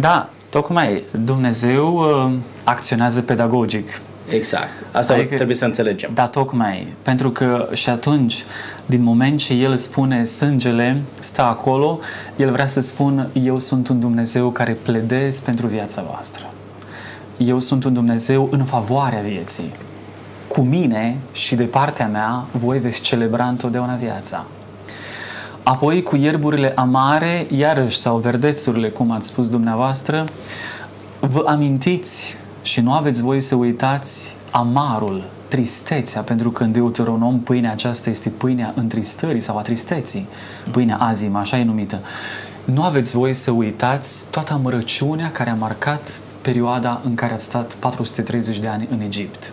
[0.00, 2.32] da, tocmai Dumnezeu uh,
[2.64, 4.00] acționează pedagogic.
[4.28, 4.68] Exact.
[4.92, 6.10] Asta adică, trebuie să înțelegem.
[6.14, 6.86] Da, tocmai.
[7.02, 8.44] Pentru că și atunci,
[8.86, 11.98] din moment ce El spune sângele stă acolo,
[12.36, 16.50] El vrea să spună eu sunt un Dumnezeu care pledez pentru viața voastră.
[17.36, 19.72] Eu sunt un Dumnezeu în favoarea vieții.
[20.48, 24.44] Cu mine și de partea mea voi veți celebra întotdeauna viața.
[25.68, 30.26] Apoi cu ierburile amare, iarăși, sau verdețurile, cum ați spus dumneavoastră,
[31.20, 37.72] vă amintiți și nu aveți voie să uitați amarul, tristețea, pentru că în Deuteronom pâinea
[37.72, 40.26] aceasta este pâinea întristării sau a tristeții,
[40.70, 42.00] pâinea azim, așa e numită.
[42.64, 47.74] Nu aveți voie să uitați toată amărăciunea care a marcat perioada în care a stat
[47.74, 49.52] 430 de ani în Egipt.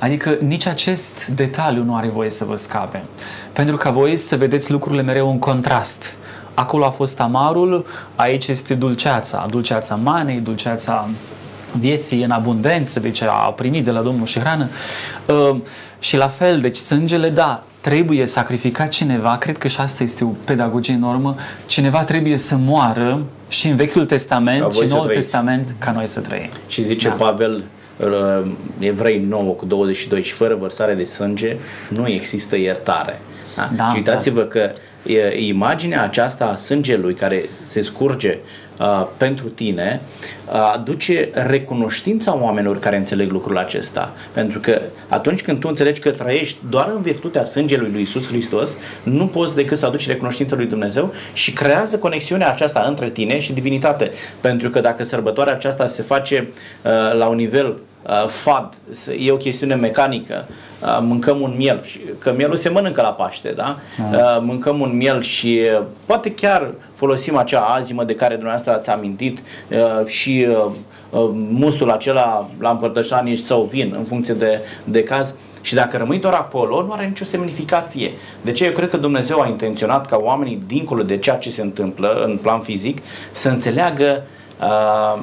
[0.00, 3.02] Adică nici acest detaliu nu are voie să vă scape.
[3.52, 6.16] Pentru că voi să vedeți lucrurile mereu în contrast.
[6.54, 7.86] Acolo a fost amarul,
[8.16, 9.46] aici este dulceața.
[9.50, 11.08] Dulceața manei, dulceața
[11.78, 14.68] vieții în abundență, deci a primit de la Domnul și hrană.
[15.26, 15.56] Uh,
[15.98, 20.32] și la fel, deci sângele, da, trebuie sacrificat cineva, cred că și asta este o
[20.44, 21.34] pedagogie enormă,
[21.66, 26.20] cineva trebuie să moară și în Vechiul Testament și în Noul Testament ca noi să
[26.20, 26.48] trăim.
[26.68, 27.14] Și zice da.
[27.14, 27.64] Pavel,
[28.78, 31.56] Evrei 9 cu 22 și fără vărsare de sânge
[31.88, 33.20] nu există iertare.
[33.56, 33.70] Da?
[33.76, 34.46] Da, și uitați-vă da.
[34.46, 38.38] că e, imaginea aceasta a sângelui care se scurge
[38.78, 40.00] uh, pentru tine
[40.46, 44.12] uh, aduce recunoștința oamenilor care înțeleg lucrul acesta.
[44.32, 48.76] Pentru că atunci când tu înțelegi că trăiești doar în virtutea sângelui lui Isus Hristos,
[49.02, 53.52] nu poți decât să aduci recunoștința lui Dumnezeu și creează conexiunea aceasta între tine și
[53.52, 54.10] divinitate.
[54.40, 56.48] Pentru că dacă sărbătoarea aceasta se face
[56.82, 57.76] uh, la un nivel uh,
[58.26, 58.74] fad,
[59.18, 60.48] e o chestiune mecanică,
[60.82, 61.84] uh, mâncăm un miel,
[62.18, 63.78] că mielul se mănâncă la Paște, da?
[64.12, 68.90] Uh, mâncăm un miel și uh, poate chiar folosim acea azimă de care dumneavoastră ați
[68.90, 70.56] amintit uh, și uh,
[71.10, 75.34] uh, mustul acela la împărtășanie sau vin, în funcție de, de caz.
[75.62, 78.12] Și dacă rămâi doar acolo, nu are nicio semnificație.
[78.40, 81.62] De ce eu cred că Dumnezeu a intenționat ca oamenii, dincolo de ceea ce se
[81.62, 82.98] întâmplă în plan fizic,
[83.32, 84.22] să înțeleagă
[84.60, 85.22] uh,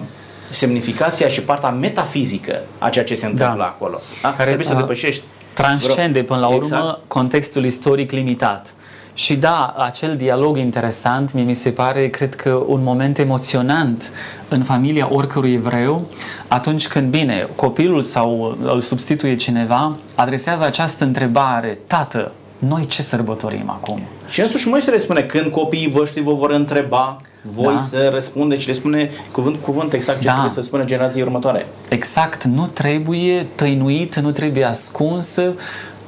[0.51, 3.65] semnificația și partea metafizică a ceea ce se întâmplă da.
[3.65, 4.01] acolo.
[4.21, 4.29] Da?
[4.29, 5.23] Care trebuie să depășești.
[5.53, 6.99] Transcende până la urmă exact.
[7.07, 8.71] contextul istoric limitat.
[9.13, 14.11] Și da, acel dialog interesant, mi se pare, cred că un moment emoționant
[14.47, 16.07] în familia oricărui evreu,
[16.47, 23.69] atunci când, bine, copilul sau îl substituie cineva, adresează această întrebare, tată, noi ce sărbătorim
[23.69, 23.99] acum?
[24.27, 27.79] Și însuși Moise spune, când copiii voștri vă vor întreba, voi da.
[27.79, 30.31] să răspundeți le spune cuvânt cuvânt exact ce da.
[30.31, 31.65] trebuie să spună generației următoare.
[31.89, 35.53] Exact, nu trebuie tăinuit, nu trebuie ascunsă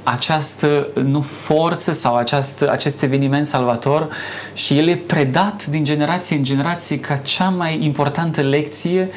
[0.04, 4.10] această nu forță sau această, acest eveniment salvator
[4.54, 9.10] și el e predat din generație în generație ca cea mai importantă lecție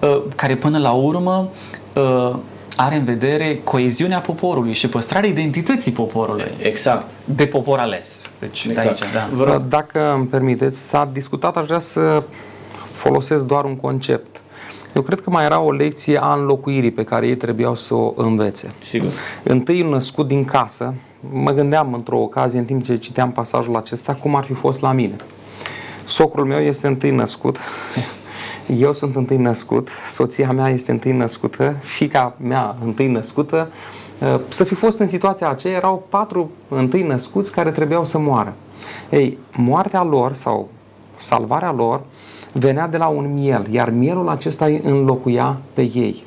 [0.00, 1.48] uh, care până la urmă
[1.94, 2.36] uh,
[2.80, 6.44] are în vedere coeziunea poporului și păstrarea identității poporului.
[6.58, 7.10] Exact.
[7.24, 8.30] De popor ales.
[8.38, 8.98] Deci, exact.
[8.98, 9.58] de aici, da.
[9.68, 12.22] Dacă îmi permiteți, s-a discutat, aș vrea să
[12.84, 14.40] folosesc doar un concept.
[14.94, 18.12] Eu cred că mai era o lecție a înlocuirii pe care ei trebuiau să o
[18.16, 18.66] învețe.
[18.84, 19.10] Sigur.
[19.42, 20.94] Întâi născut din casă,
[21.32, 24.92] mă gândeam într-o ocazie, în timp ce citeam pasajul acesta, cum ar fi fost la
[24.92, 25.16] mine.
[26.06, 27.56] Socrul meu este întâi născut,
[28.78, 33.68] eu sunt întâi născut, soția mea este întâi născută, fica mea întâi născută.
[34.48, 38.54] Să fi fost în situația aceea, erau patru întâi născuți care trebuiau să moară.
[39.10, 40.68] Ei, moartea lor sau
[41.16, 42.00] salvarea lor
[42.52, 46.24] venea de la un miel, iar mielul acesta îi înlocuia pe ei.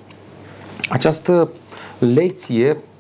[0.90, 1.50] Această
[2.00, 2.93] lecție uh,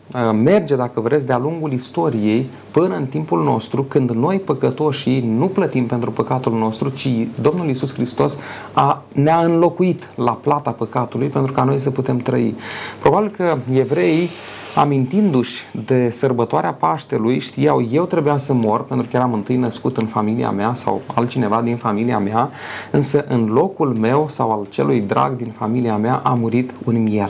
[0.43, 5.85] merge, dacă vreți, de-a lungul istoriei până în timpul nostru, când noi păcătoșii nu plătim
[5.85, 7.09] pentru păcatul nostru, ci
[7.41, 8.37] Domnul Isus Hristos
[8.73, 12.55] a, ne-a înlocuit la plata păcatului pentru ca noi să putem trăi.
[12.99, 14.29] Probabil că evreii
[14.75, 20.05] amintindu-și de sărbătoarea Paștelui, știau, eu trebuia să mor pentru că eram întâi născut în
[20.05, 22.49] familia mea sau altcineva din familia mea,
[22.91, 27.29] însă în locul meu sau al celui drag din familia mea a murit un miel.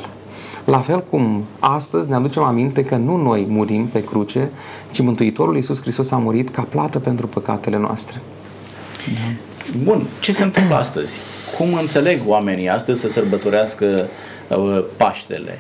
[0.66, 4.50] La fel cum astăzi ne aducem aminte că nu noi murim pe cruce,
[4.92, 8.22] ci Mântuitorul Iisus Hristos a murit ca plată pentru păcatele noastre.
[9.84, 11.20] Bun, ce se întâmplă astăzi?
[11.58, 14.08] Cum înțeleg oamenii astăzi să sărbătorească
[14.48, 15.60] uh, Paștele?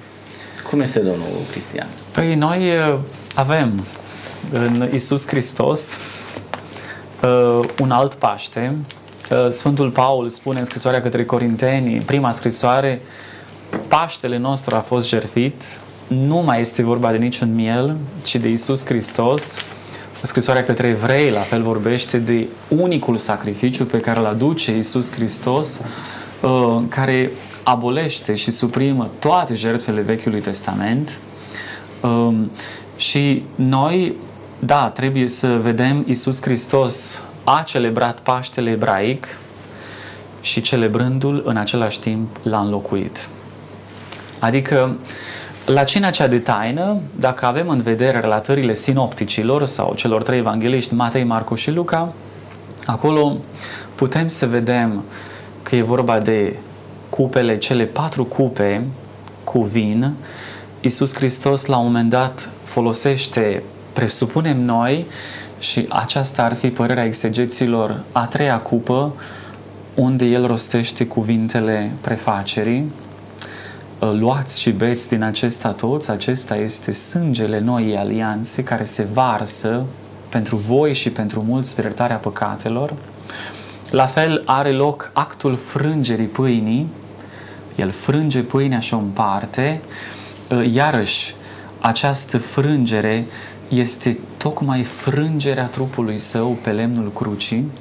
[0.70, 1.88] Cum este domnul Cristian?
[2.12, 3.00] Păi noi uh,
[3.36, 3.84] avem
[4.52, 5.98] în Isus Hristos
[7.24, 8.76] uh, un alt Paște.
[9.32, 13.02] Uh, Sfântul Paul spune în scrisoarea către Corinteni, prima scrisoare,
[14.00, 15.64] Paștele nostru a fost jertfit,
[16.08, 19.58] nu mai este vorba de niciun miel, ci de Isus Hristos.
[20.22, 25.82] Scrisoarea către evrei la fel vorbește de unicul sacrificiu pe care îl aduce Isus Hristos,
[26.90, 27.32] care
[27.64, 31.18] abolește și suprimă toate jertfele Vechiului Testament
[32.02, 32.52] um,
[32.96, 34.16] și noi,
[34.60, 39.28] da, trebuie să vedem Isus Hristos a celebrat Paștele ebraic
[40.42, 43.28] și celebrându-l în același timp l-a înlocuit.
[44.44, 44.96] Adică
[45.66, 50.94] la cina cea de taină, dacă avem în vedere relatările sinopticilor sau celor trei evangeliști,
[50.94, 52.14] Matei, Marcu și Luca,
[52.86, 53.38] acolo
[53.96, 55.04] putem să vedem
[55.62, 56.56] că e vorba de
[57.10, 58.84] cupele, cele patru cupe
[59.44, 60.14] cu vin,
[60.82, 65.06] Iisus Hristos la un moment dat folosește, presupunem noi,
[65.60, 69.14] și aceasta ar fi părerea exegeților, a treia cupă,
[69.94, 72.92] unde el rostește cuvintele prefacerii,
[74.12, 79.86] luați și beți din acesta toți, acesta este sângele noii alianțe care se varsă
[80.30, 82.94] pentru voi și pentru mulți spre iertarea păcatelor.
[83.90, 86.88] La fel are loc actul frângerii pâinii,
[87.76, 89.82] el frânge pâinea și o împarte,
[90.52, 91.36] ă, iarăși
[91.80, 93.26] această frângere
[93.68, 97.72] este tocmai frângerea trupului său pe lemnul crucii.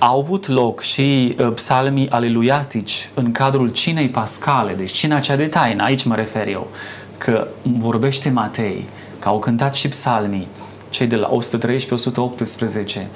[0.00, 5.36] Ă, au avut loc și ă, psalmii aleluiatici în cadrul cinei pascale, deci cina cea
[5.36, 6.66] de taină, aici mă refer eu,
[7.18, 8.84] că vorbește Matei,
[9.18, 10.48] că au cântat și psalmii,
[10.90, 11.30] cei de la
[13.02, 13.06] 113-118,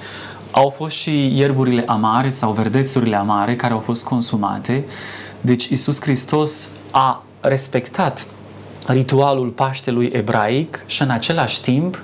[0.50, 4.84] au fost și ierburile amare sau verdețurile amare care au fost consumate.
[5.40, 8.26] Deci Isus Hristos a respectat
[8.86, 12.02] ritualul Paștelui ebraic și în același timp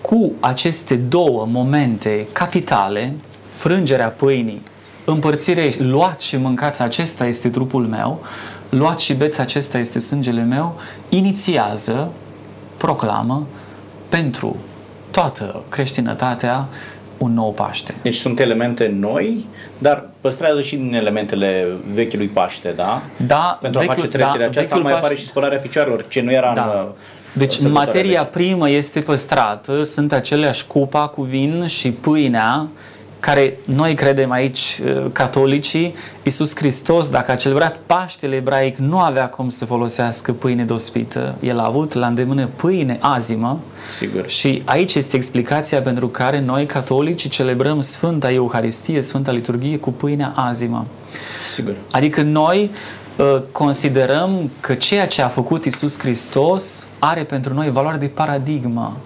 [0.00, 3.14] cu aceste două momente capitale,
[3.56, 4.62] frângerea pâinii,
[5.04, 8.22] împărțire, luați și mâncați, acesta este trupul meu,
[8.68, 12.12] luați și beți, acesta este sângele meu, inițiază,
[12.76, 13.46] proclamă
[14.08, 14.56] pentru
[15.10, 16.66] toată creștinătatea
[17.18, 17.94] un nou Paște.
[18.02, 19.46] Deci sunt elemente noi,
[19.78, 23.02] dar păstrează și din elementele vechiului Paște, da?
[23.26, 23.58] Da.
[23.60, 24.98] Pentru vechiul, a face trecerea da, aceasta mai Paște...
[24.98, 26.62] apare și spălarea picioarelor, ce nu era da.
[26.62, 26.92] în uh,
[27.32, 28.38] deci materia veche.
[28.38, 32.68] primă este păstrată, sunt aceleași cupa cu vin și pâinea
[33.20, 39.28] care noi credem aici, uh, catolicii, Iisus Hristos, dacă a celebrat Paștele ebraic, nu avea
[39.28, 41.34] cum să folosească pâine dospită.
[41.40, 43.60] El a avut la îndemână pâine azimă.
[43.98, 44.28] Sigur.
[44.28, 50.32] Și aici este explicația pentru care noi, catolicii, celebrăm Sfânta Euharistie, Sfânta Liturghie cu pâinea
[50.36, 50.86] azimă.
[51.54, 51.74] Sigur.
[51.90, 52.70] Adică noi
[53.16, 58.96] uh, considerăm că ceea ce a făcut Iisus Hristos are pentru noi valoare de paradigmă.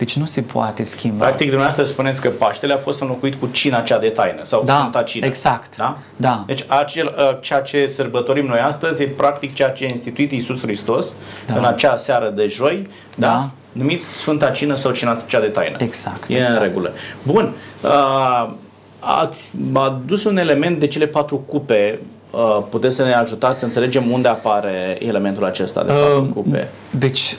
[0.00, 1.24] Deci nu se poate schimba.
[1.24, 4.76] Practic, dumneavoastră spuneți că Paștele a fost înlocuit cu cina cea de taină sau da,
[4.78, 5.26] Sfânta Cină.
[5.26, 5.76] exact.
[5.76, 5.98] Da?
[6.16, 6.44] da.
[6.46, 10.60] Deci acel, ă, ceea ce sărbătorim noi astăzi e practic ceea ce a instituit Iisus
[10.60, 11.14] Hristos
[11.46, 11.54] da.
[11.54, 13.26] în acea seară de joi, da?
[13.26, 13.50] da?
[13.72, 15.76] numit Sfânta Cină sau Cina cea de taină.
[15.80, 16.28] Exact.
[16.28, 16.56] E exact.
[16.56, 16.92] în regulă.
[17.22, 17.52] Bun.
[17.80, 18.50] Uh,
[18.98, 21.98] ați adus un element de cele patru cupe
[22.30, 26.68] Uh, puteți să ne ajutați să înțelegem unde apare elementul acesta de patru uh, cupe?
[26.90, 27.36] Deci,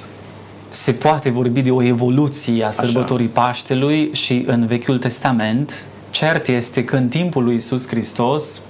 [0.71, 3.41] se poate vorbi de o evoluție a sărbătorii Așa.
[3.41, 5.85] Paștelui și în Vechiul Testament.
[6.09, 8.61] Cert este că în timpul lui Isus Hristos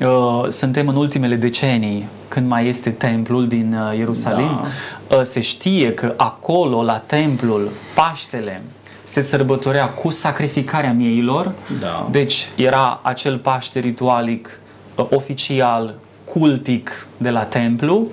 [0.00, 4.60] uh, suntem în ultimele decenii, când mai este templul din uh, Ierusalim.
[5.08, 5.16] Da.
[5.16, 8.62] Uh, se știe că acolo, la templul, Paștele,
[9.04, 11.52] se sărbătorea cu sacrificarea mieilor.
[11.80, 12.08] Da.
[12.10, 14.60] Deci era acel Paște ritualic
[14.94, 17.96] uh, oficial, cultic de la templu.
[17.96, 18.08] Uh,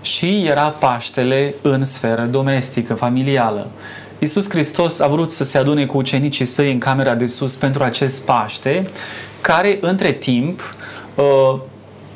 [0.00, 3.66] și era Paștele în sferă domestică, familială.
[4.18, 7.82] Iisus Hristos a vrut să se adune cu ucenicii săi în camera de sus pentru
[7.82, 8.88] acest Paște,
[9.40, 10.74] care între timp
[11.14, 11.58] uh,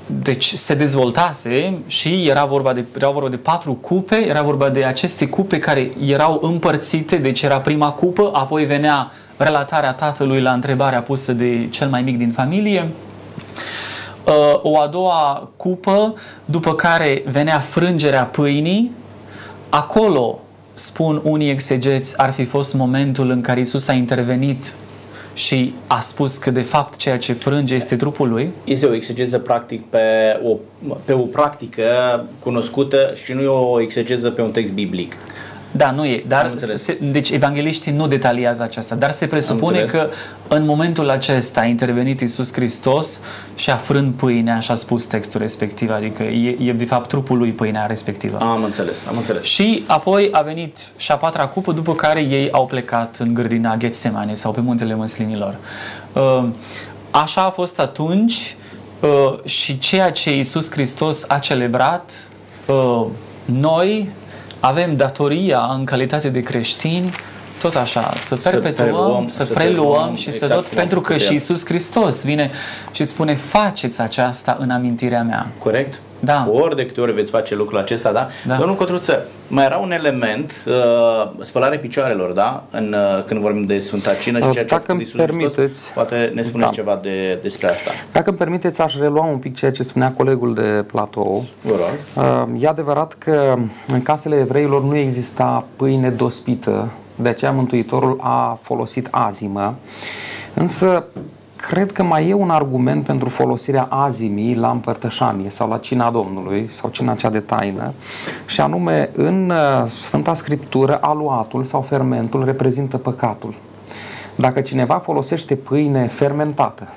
[0.06, 4.84] deci se dezvoltase și era vorba, de, era vorba de patru cupe, era vorba de
[4.84, 11.02] aceste cupe care erau împărțite, deci era prima cupă, apoi venea relatarea tatălui la întrebarea
[11.02, 13.12] pusă de cel mai mic din familie, uh,
[14.62, 18.92] o a doua cupă, după care venea frângerea pâinii,
[19.68, 20.40] acolo,
[20.74, 24.74] spun unii exegeți, ar fi fost momentul în care Isus a intervenit
[25.34, 28.50] și a spus că de fapt ceea ce frânge este trupul lui?
[28.64, 29.98] Este o exegeză practic pe
[30.44, 30.56] o,
[31.04, 31.84] pe o practică
[32.40, 35.16] cunoscută și nu e o exegeză pe un text biblic.
[35.72, 36.24] Da, nu e.
[36.28, 40.08] Dar se, deci evangeliștii nu detaliază aceasta, dar se presupune că
[40.48, 43.20] în momentul acesta a intervenit Isus Hristos
[43.54, 47.38] și a frânt pâinea, așa a spus textul respectiv, adică e, e de fapt trupul
[47.38, 48.38] lui pâinea respectivă.
[48.38, 49.42] Am înțeles, am înțeles.
[49.42, 53.76] Și apoi a venit și a patra cupă, după care ei au plecat în grădina
[53.76, 55.56] Ghetsemane sau pe muntele măslinilor.
[56.12, 56.48] Uh,
[57.10, 58.56] așa a fost atunci
[59.00, 62.10] uh, și ceea ce Isus Hristos a celebrat,
[62.66, 63.06] uh,
[63.44, 64.08] noi
[64.62, 67.10] avem datoria în calitate de creștini
[67.60, 71.16] tot așa, să perpetuăm, să preluăm, să, să preluăm și exact să tot, pentru că
[71.16, 72.50] și Isus Hristos vine
[72.92, 75.46] și spune faceți aceasta în amintirea mea.
[75.58, 76.00] Corect?
[76.24, 76.48] Da.
[76.52, 78.26] Ori de câte ori veți face lucrul acesta, da?
[78.46, 78.56] da.
[78.56, 82.64] Domnul Cotruță, mai era un element, uh, spălare picioarelor, da?
[82.70, 85.90] În, uh, când vorbim de Sfânta Cină și ceea ce Dacă a spus permiteți, Hristos,
[85.94, 86.76] poate ne spuneți da.
[86.76, 87.90] ceva de, despre asta.
[88.12, 91.44] Dacă îmi permiteți, aș relua un pic ceea ce spunea colegul de platou.
[91.60, 92.24] Vă rog.
[92.54, 93.56] Uh, e adevărat că
[93.88, 99.74] în casele evreilor nu exista pâine dospită, de aceea Mântuitorul a folosit azimă.
[100.54, 101.04] Însă
[101.68, 106.70] Cred că mai e un argument pentru folosirea azimii la împărtășanie sau la cina Domnului
[106.80, 107.92] sau cina cea de taină
[108.46, 113.54] și anume în uh, Sfânta Scriptură aluatul sau fermentul reprezintă păcatul.
[114.34, 116.88] Dacă cineva folosește pâine fermentată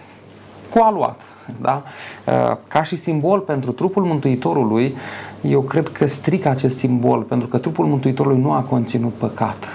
[0.73, 1.21] cu aluat,
[1.62, 1.84] da?
[2.25, 4.95] Uh, ca și simbol pentru trupul Mântuitorului,
[5.41, 9.67] eu cred că strică acest simbol, pentru că trupul Mântuitorului nu a conținut păcat.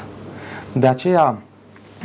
[0.72, 1.36] De aceea,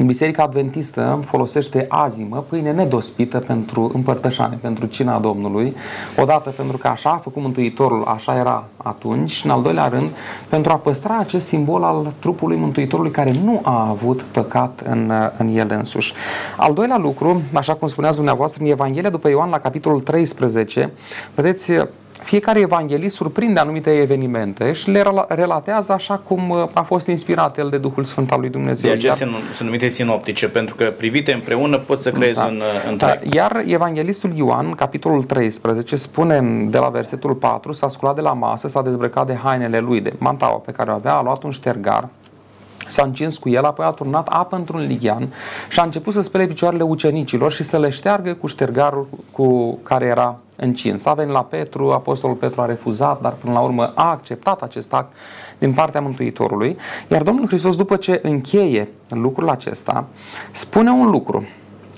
[0.04, 5.76] Biserica Adventistă folosește azimă, pâine nedospită pentru împărtășane, pentru cina Domnului,
[6.22, 10.10] odată pentru că așa a făcut Mântuitorul, așa era atunci, și în al doilea rând,
[10.50, 15.56] pentru a păstra acest simbol al trupului Mântuitorului care nu a avut păcat în, în
[15.56, 16.14] el însuși.
[16.58, 20.92] Al doilea lucru, așa cum spuneați dumneavoastră, în Evanghelia după Ioan la capitolul 13,
[21.36, 21.72] vedeți,
[22.26, 27.70] fiecare evanghelist surprinde anumite evenimente și le relatează așa cum uh, a fost inspirat el
[27.70, 28.90] de Duhul Sfânt al lui Dumnezeu.
[28.90, 29.32] De aceea Iar...
[29.54, 32.46] sunt numite sinoptice, pentru că privite împreună pot să creezi da.
[32.46, 33.20] un uh, întreg.
[33.20, 33.36] Da.
[33.36, 38.68] Iar evanghelistul Ioan, capitolul 13, spune de la versetul 4, s-a sculat de la masă,
[38.68, 42.08] s-a dezbrăcat de hainele lui, de mantaua pe care o avea, a luat un ștergar,
[42.88, 45.28] S-a încins cu el, apoi a turnat apă într-un lighean
[45.70, 50.06] și a început să spele picioarele ucenicilor și să le șteargă cu ștergarul cu care
[50.06, 51.06] era încins.
[51.06, 54.94] A venit la Petru, Apostolul Petru a refuzat, dar până la urmă a acceptat acest
[54.94, 55.14] act
[55.58, 56.78] din partea Mântuitorului.
[57.08, 60.06] Iar Domnul Hristos, după ce încheie lucrul acesta,
[60.52, 61.44] spune un lucru.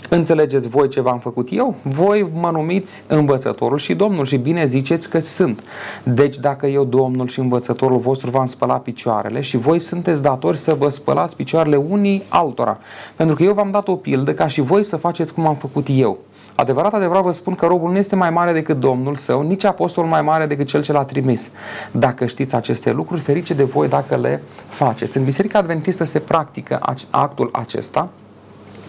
[0.09, 1.75] Înțelegeți voi ce v-am făcut eu?
[1.81, 5.63] Voi mă numiți învățătorul și Domnul și bine ziceți că sunt.
[6.03, 10.75] Deci dacă eu, Domnul și învățătorul vostru, v-am spălat picioarele și voi sunteți datori să
[10.75, 12.77] vă spălați picioarele unii altora.
[13.15, 15.87] Pentru că eu v-am dat o pildă ca și voi să faceți cum am făcut
[15.89, 16.17] eu.
[16.59, 20.09] Adevărat, adevărat vă spun că robul nu este mai mare decât Domnul său, nici apostolul
[20.09, 21.49] mai mare decât cel ce l-a trimis.
[21.91, 25.17] Dacă știți aceste lucruri, ferice de voi dacă le faceți.
[25.17, 28.09] În Biserica Adventistă se practică actul acesta,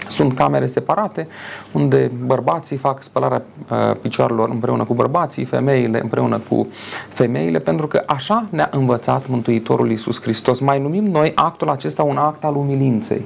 [0.08, 1.28] sunt camere separate
[1.72, 6.66] unde bărbații fac spălarea uh, picioarelor împreună cu bărbații, femeile împreună cu
[7.08, 10.60] femeile, pentru că așa ne-a învățat Mântuitorul Iisus Hristos.
[10.60, 13.24] Mai numim noi actul acesta un act al umilinței.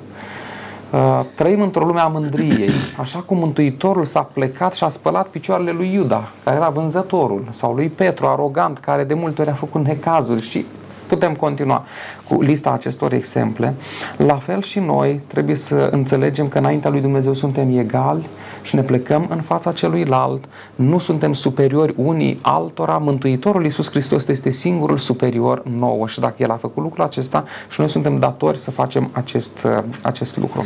[0.92, 5.70] Uh, trăim într-o lume a mândriei, așa cum Mântuitorul s-a plecat și a spălat picioarele
[5.70, 9.84] lui Iuda, care era vânzătorul, sau lui Petru, arogant, care de multe ori a făcut
[9.84, 10.66] necazuri și
[11.06, 11.84] putem continua
[12.28, 13.74] cu lista acestor exemple.
[14.16, 18.28] La fel și noi trebuie să înțelegem că înaintea lui Dumnezeu suntem egali
[18.62, 20.44] și ne plecăm în fața celuilalt,
[20.74, 26.50] nu suntem superiori unii altora, Mântuitorul Iisus Hristos este singurul superior nouă și dacă El
[26.50, 29.66] a făcut lucrul acesta și noi suntem datori să facem acest,
[30.02, 30.64] acest lucru.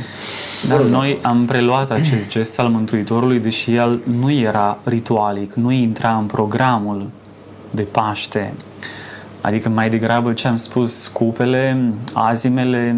[0.69, 6.17] Dar noi am preluat acest gest al Mântuitorului, deși el nu era ritualic, nu intra
[6.17, 7.07] în programul
[7.71, 8.53] de Paște.
[9.41, 12.97] Adică mai degrabă ce am spus, cupele, azimele,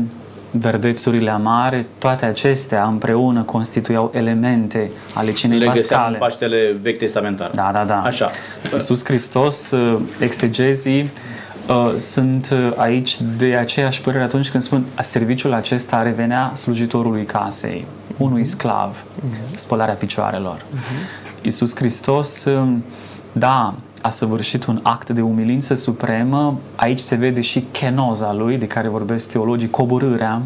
[0.51, 6.13] verdețurile amare, toate acestea împreună constituiau elemente ale cinei Le pascale.
[6.13, 7.51] în Paștele vechi testamentar.
[7.51, 8.03] Da, da, da.
[8.03, 8.31] Așa.
[8.73, 11.11] Iisus Hristos, uh, exegezii,
[11.69, 17.87] uh, sunt uh, aici de aceeași părere atunci când spun serviciul acesta revenea slujitorului casei,
[18.17, 19.55] unui sclav, uh-huh.
[19.55, 20.57] spălarea picioarelor.
[20.57, 21.43] Uh-huh.
[21.43, 22.47] Iisus Hristos
[23.33, 26.59] Da, a săvârșit un act de umilință supremă.
[26.77, 30.43] Aici se vede și chenoza lui, de care vorbesc teologii, coborârea.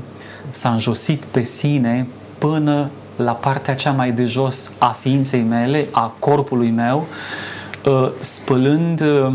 [0.51, 2.07] S-a înjosit pe sine
[2.39, 7.07] până la partea cea mai de jos a ființei mele, a corpului meu,
[7.87, 9.33] uh, spălând uh,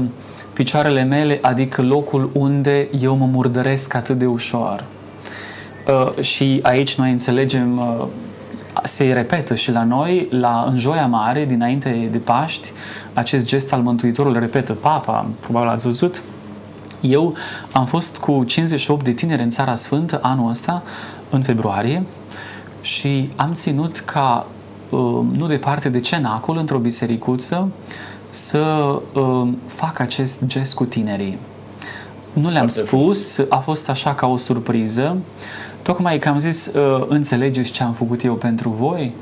[0.53, 4.84] picioarele mele, adică locul unde eu mă murdăresc atât de ușor.
[5.88, 7.82] Uh, și aici noi înțelegem,
[8.84, 12.71] se repetă și la noi, la Înjoia Mare, dinainte de Paști,
[13.13, 16.23] acest gest al Mântuitorului, repetă Papa, probabil ați văzut,
[17.01, 17.34] eu
[17.71, 20.84] am fost cu 58 de tineri în Țara Sfântă anul ăsta,
[21.30, 22.05] în februarie,
[22.82, 24.47] și am ținut ca,
[24.89, 27.69] um, nu departe de cenacul, într-o bisericuță,
[28.30, 31.38] să um, fac acest gest cu tinerii.
[32.34, 33.51] Nu le-am Foarte spus, frumos.
[33.51, 35.17] a fost așa ca o surpriză.
[35.88, 39.13] Tocmai că am zis, uh, înțelegeți ce am făcut eu pentru voi?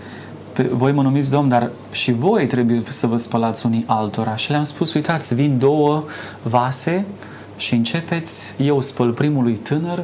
[0.71, 4.35] voi mă numiți domn, dar și voi trebuie să vă spălați unii altora.
[4.35, 6.03] Și le-am spus, uitați, vin două
[6.41, 7.05] vase
[7.57, 10.03] și începeți, eu spăl primului tânăr,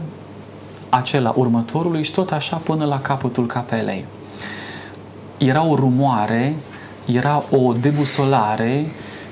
[0.89, 4.05] acela următorului și tot așa până la capătul capelei.
[5.37, 6.55] Era o rumoare,
[7.05, 8.85] era o debusolare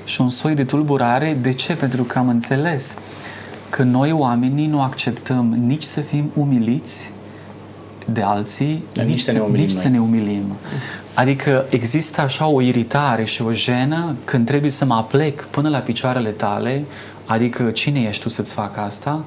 [0.04, 1.38] și un soi de tulburare.
[1.40, 1.74] De ce?
[1.74, 2.96] Pentru că am înțeles
[3.68, 7.10] că noi oamenii nu acceptăm nici să fim umiliți
[8.12, 10.56] de alții, nici, nici, să, ne umilim, nici să ne umilim.
[11.14, 15.78] Adică există așa o iritare și o jenă când trebuie să mă aplec până la
[15.78, 16.84] picioarele tale,
[17.26, 19.24] adică cine ești tu să-ți fac asta,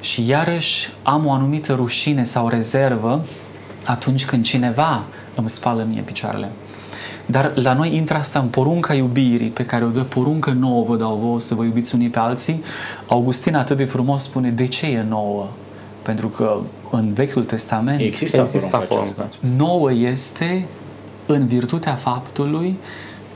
[0.00, 3.24] și iarăși am o anumită rușine sau rezervă
[3.84, 5.02] atunci când cineva
[5.34, 6.50] îmi spală mie picioarele.
[7.26, 10.96] Dar la noi intră asta în porunca iubirii pe care o dă poruncă nouă vă
[10.96, 12.62] dau vouă să vă iubiți unii pe alții.
[13.06, 15.46] Augustin atât de frumos spune de ce e nouă?
[16.02, 16.60] Pentru că
[16.90, 19.28] în Vechiul Testament există, există porunca aceasta.
[19.56, 20.66] Nouă este
[21.26, 22.78] în virtutea faptului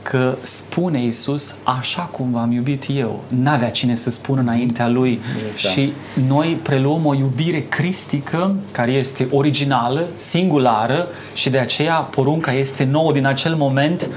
[0.01, 3.23] că spune Isus așa cum v-am iubit eu.
[3.27, 5.57] N-avea cine să spună înaintea lui exact.
[5.57, 5.93] și
[6.27, 13.11] noi preluăm o iubire cristică care este originală, singulară și de aceea porunca este nouă
[13.11, 14.07] din acel moment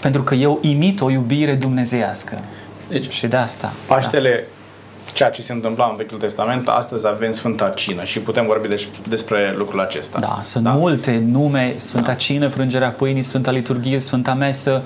[0.00, 2.38] pentru că eu imit o iubire dumnezeiască.
[2.88, 3.72] Deci, și de asta.
[3.86, 4.61] Paștele da
[5.12, 8.86] ceea ce se întâmpla în Vechiul Testament, astăzi avem Sfânta Cină și putem vorbi de-
[9.08, 10.18] despre lucrul acesta.
[10.18, 10.70] Da, sunt da?
[10.70, 12.14] multe nume, Sfânta da.
[12.14, 14.82] Cină, frângerea pâinii, Sfânta Liturghie, Sfânta Mesă,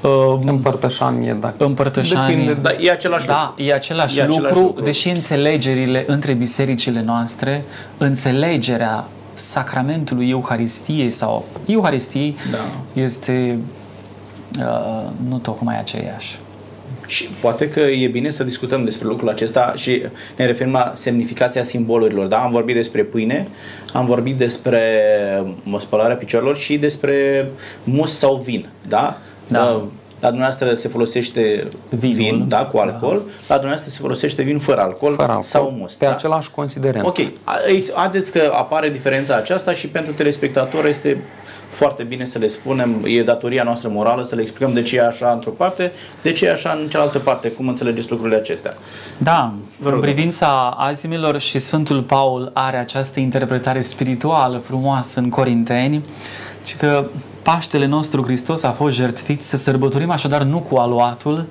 [0.00, 0.10] uh,
[0.44, 2.36] împărtășanie, dacă împărtășanie.
[2.36, 3.62] Depinde, da, e același da, lucru.
[3.64, 7.64] E același, e lucru, același lucru, deși înțelegerile între bisericile noastre,
[7.98, 9.04] înțelegerea
[9.34, 12.58] sacramentului Euharistiei sau Euharistiei da.
[13.02, 13.58] este
[14.60, 16.38] uh, nu tocmai aceeași.
[17.08, 20.02] Și poate că e bine să discutăm despre lucrul acesta și
[20.36, 22.26] ne referim la semnificația simbolurilor.
[22.26, 22.36] Da?
[22.36, 23.48] Am vorbit despre pâine,
[23.92, 24.82] am vorbit despre
[25.78, 27.46] spălarea picioarelor și despre
[27.84, 28.68] mus sau vin.
[28.88, 29.18] Da?
[29.46, 29.58] da.
[29.58, 29.88] La,
[30.20, 33.32] la dumneavoastră se folosește Vinul, vin, da, cu alcool, da.
[33.48, 35.94] la dumneavoastră se folosește vin fără alcool, fără alcool sau mus.
[35.94, 36.10] Pe da?
[36.10, 37.06] același considerent.
[37.06, 37.18] Ok,
[37.94, 41.22] haideți că apare diferența aceasta și pentru telespectator este
[41.68, 45.06] foarte bine să le spunem, e datoria noastră morală să le explicăm de ce e
[45.06, 45.92] așa într-o parte,
[46.22, 48.74] de ce e așa în cealaltă parte, cum înțelegeți lucrurile acestea.
[49.18, 56.02] Da, Vă în privința azimilor și Sfântul Paul are această interpretare spirituală frumoasă în Corinteni,
[56.64, 57.04] și că
[57.42, 61.46] Paștele nostru Hristos a fost jertfit să sărbătorim așadar nu cu aluatul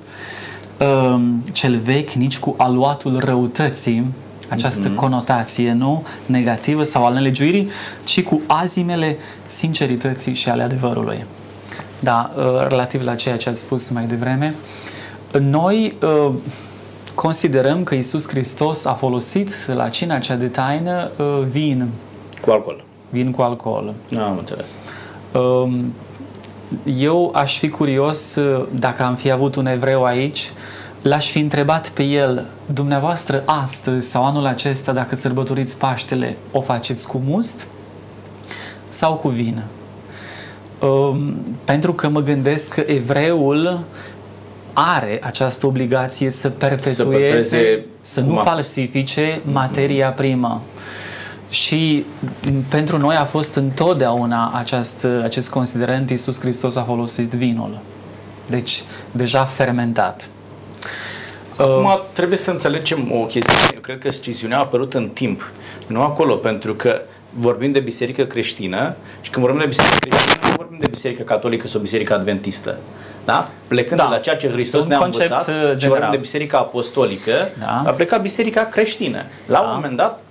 [0.79, 4.13] um, cel vechi, nici cu aluatul răutății,
[4.49, 4.95] această mm-hmm.
[4.95, 7.69] conotație nu negativă sau al nelegiuirii,
[8.03, 11.25] ci cu azimele sincerității și ale adevărului.
[11.99, 14.55] Da, uh, relativ la ceea ce ați spus mai devreme,
[15.39, 16.33] noi uh,
[17.15, 21.87] considerăm că Isus Hristos a folosit la cina cea de taină uh, vin.
[22.41, 22.83] Cu alcool.
[23.09, 23.93] Vin cu alcool.
[24.09, 24.65] Nu am înțeles.
[25.39, 25.93] Um,
[26.83, 28.37] eu aș fi curios
[28.71, 30.51] dacă am fi avut un evreu aici
[31.01, 37.07] l-aș fi întrebat pe el, dumneavoastră astăzi sau anul acesta, dacă sărbătoriți Paștele, o faceți
[37.07, 37.67] cu must
[38.89, 39.63] sau cu vină?
[40.79, 43.79] Um, pentru că mă gândesc că evreul
[44.73, 50.61] are această obligație să perpetueze, să, să nu falsifice materia primă.
[51.49, 52.05] Și
[52.69, 57.79] pentru noi a fost întotdeauna acest, acest considerent, Iisus Hristos a folosit vinul.
[58.45, 60.29] Deci, deja fermentat.
[61.55, 63.55] Acum uh, trebuie să înțelegem o chestie.
[63.73, 65.51] Eu cred că sciziunea a apărut în timp,
[65.87, 70.53] nu acolo, pentru că vorbim de biserică creștină și când vorbim de biserică creștină, nu
[70.55, 72.77] vorbim de biserică catolică sau biserică adventistă.
[73.25, 73.49] Da?
[73.67, 74.05] Plecând da.
[74.07, 77.83] de la ceea ce Hristos Un ne-a învățat uh, și vorbim de biserica apostolică, da.
[77.85, 79.23] a plecat biserica creștină.
[79.45, 79.65] La da.
[79.65, 80.21] un moment dat,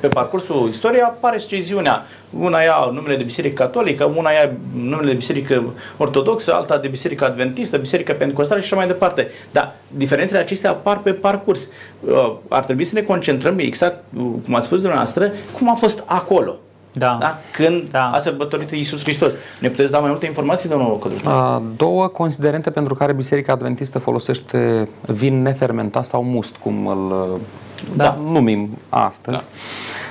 [0.00, 2.06] pe parcursul istoriei apare sciziunea.
[2.40, 5.64] Una ia numele de biserică catolică, una ia numele de biserică
[5.96, 9.30] ortodoxă, alta de biserică adventistă, biserică pentecostală și așa mai departe.
[9.50, 11.68] Dar diferențele acestea apar pe parcurs.
[12.00, 16.02] Uh, ar trebui să ne concentrăm exact, uh, cum ați spus dumneavoastră, cum a fost
[16.06, 16.56] acolo.
[16.92, 17.16] Da.
[17.20, 17.38] Da?
[17.52, 18.10] Când Da.
[18.10, 19.36] a sărbătorit Iisus Hristos.
[19.60, 21.30] Ne puteți da mai multe informații, domnul Codruță?
[21.30, 27.40] Uh, Două considerente pentru care Biserica Adventistă folosește vin nefermentat sau must, cum îl
[27.96, 28.04] Da.
[28.04, 28.18] da.
[28.30, 29.36] numim astăzi.
[29.36, 29.42] Da.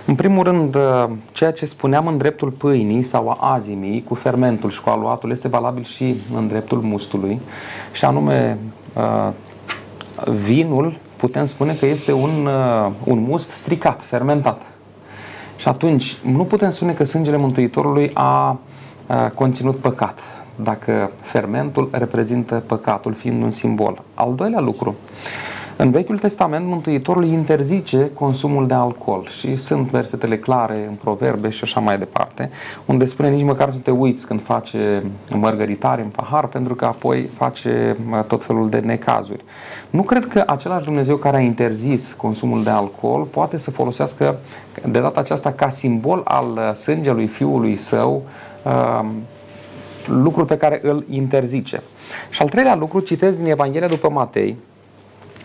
[0.06, 4.70] În primul rând, uh, ceea ce spuneam în dreptul pâinii sau a azimii cu fermentul
[4.70, 7.40] și cu aluatul este valabil și în dreptul mustului
[7.92, 8.58] și anume
[8.94, 9.32] uh,
[10.46, 14.62] vinul putem spune că este un, uh, un must stricat, fermentat.
[15.58, 18.60] Și atunci nu putem spune că sângele Mântuitorului a,
[19.08, 20.20] a conținut păcat,
[20.56, 24.02] dacă fermentul reprezintă păcatul, fiind un simbol.
[24.14, 24.96] Al doilea lucru,
[25.78, 31.60] în Vechiul Testament Mântuitorul interzice consumul de alcool și sunt versetele clare în proverbe și
[31.64, 32.50] așa mai departe,
[32.86, 37.30] unde spune nici măcar să te uiți când face mărgăritare în pahar, pentru că apoi
[37.38, 39.44] face mă, tot felul de necazuri.
[39.90, 44.38] Nu cred că același Dumnezeu care a interzis consumul de alcool poate să folosească
[44.86, 48.24] de data aceasta ca simbol al uh, sângelui fiului său
[48.64, 49.06] uh,
[50.06, 51.82] lucrul pe care îl interzice.
[52.30, 54.58] Și al treilea lucru, citesc din Evanghelia după Matei,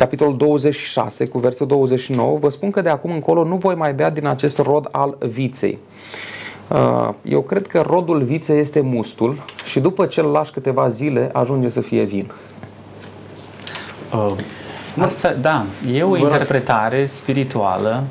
[0.00, 4.10] capitolul 26, cu versetul 29, vă spun că de acum încolo nu voi mai bea
[4.10, 5.78] din acest rod al viței.
[6.68, 11.30] Uh, Eu cred că rodul viței este mustul și după ce îl lași câteva zile
[11.32, 12.30] ajunge să fie vin.
[14.14, 14.32] Uh,
[14.98, 16.24] asta, da, e o Vă rog.
[16.24, 18.02] interpretare spirituală.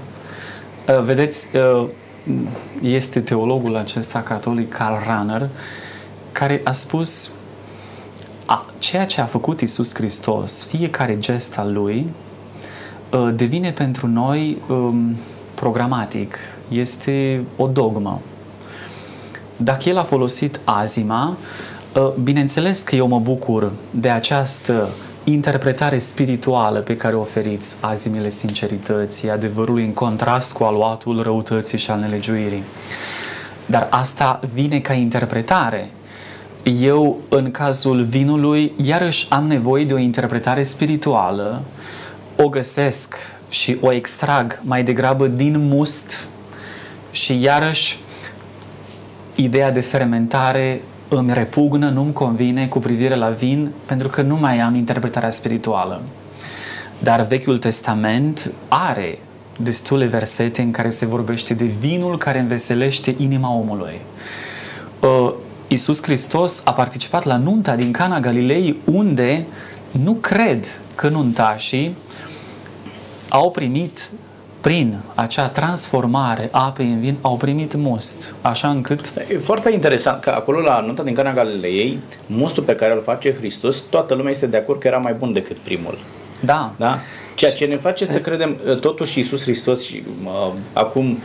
[0.87, 1.87] Uh, vedeți, uh,
[2.81, 5.49] este teologul acesta catolic Karl Rahner
[6.31, 7.31] care a spus
[8.49, 12.07] a, ceea ce a făcut Isus Hristos, fiecare gest al lui,
[13.11, 15.15] uh, devine pentru noi um,
[15.53, 16.37] programatic,
[16.67, 18.21] este o dogmă.
[19.57, 21.37] Dacă el a folosit azima,
[21.95, 24.89] uh, bineînțeles că eu mă bucur de această
[25.23, 31.91] interpretare spirituală pe care o oferiți azimile sincerității, adevărului în contrast cu aluatul răutății și
[31.91, 32.63] al nelegiuirii.
[33.65, 35.89] Dar asta vine ca interpretare.
[36.63, 41.61] Eu, în cazul vinului, iarăși am nevoie de o interpretare spirituală,
[42.35, 43.15] o găsesc
[43.49, 46.27] și o extrag mai degrabă din must
[47.11, 47.99] și iarăși
[49.35, 54.59] ideea de fermentare îmi repugnă, nu-mi convine cu privire la vin, pentru că nu mai
[54.59, 56.01] am interpretarea spirituală.
[56.99, 59.19] Dar Vechiul Testament are
[59.57, 64.01] destule versete în care se vorbește de vinul care înveselește inima omului.
[65.69, 69.45] Uh, Iisus Hristos a participat la nunta din Cana Galilei unde
[69.91, 70.65] nu cred
[70.95, 71.95] că nuntașii
[73.29, 74.09] au primit
[74.61, 80.21] prin acea transformare a apei în vin, au primit must, așa încât E foarte interesant
[80.21, 84.31] că acolo la nunta din Cana Galilei, mustul pe care îl face Hristos, toată lumea
[84.31, 85.97] este de acord că era mai bun decât primul.
[86.39, 86.99] da, Da?
[87.39, 91.17] Ceea ce ne face să credem uh, totuși Iisus Hristos și uh, acum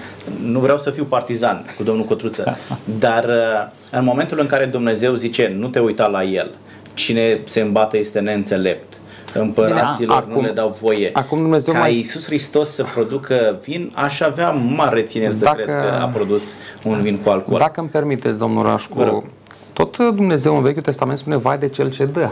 [0.44, 2.56] nu vreau să fiu partizan cu domnul Cotruță,
[2.98, 6.50] dar uh, în momentul în care Dumnezeu zice nu te uita la el,
[6.94, 8.92] cine se îmbată este neînțelept,
[9.32, 11.10] împăraților Bine, nu acum- le dau voie.
[11.12, 15.62] acum Dumnezeu Ca mai- Iisus Hristos să producă vin, aș avea mare rețineri să Dacă-
[15.62, 16.42] cred că a produs
[16.84, 17.58] un vin cu alcool.
[17.58, 19.24] Dacă îmi permiteți, domnul Vă Rașcu, rog.
[19.72, 22.28] tot Dumnezeu în Vechiul Testament spune vai de cel ce dă.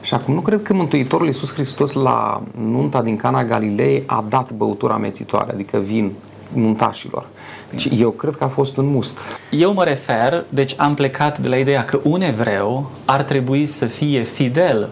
[0.00, 4.52] Și acum nu cred că Mântuitorul Iisus Hristos la nunta din Cana Galilei a dat
[4.52, 6.12] băutura amețitoare, adică vin
[6.52, 7.26] nuntașilor.
[7.70, 9.18] Deci eu cred că a fost un must.
[9.50, 13.86] Eu mă refer, deci am plecat de la ideea că un evreu ar trebui să
[13.86, 14.88] fie fidel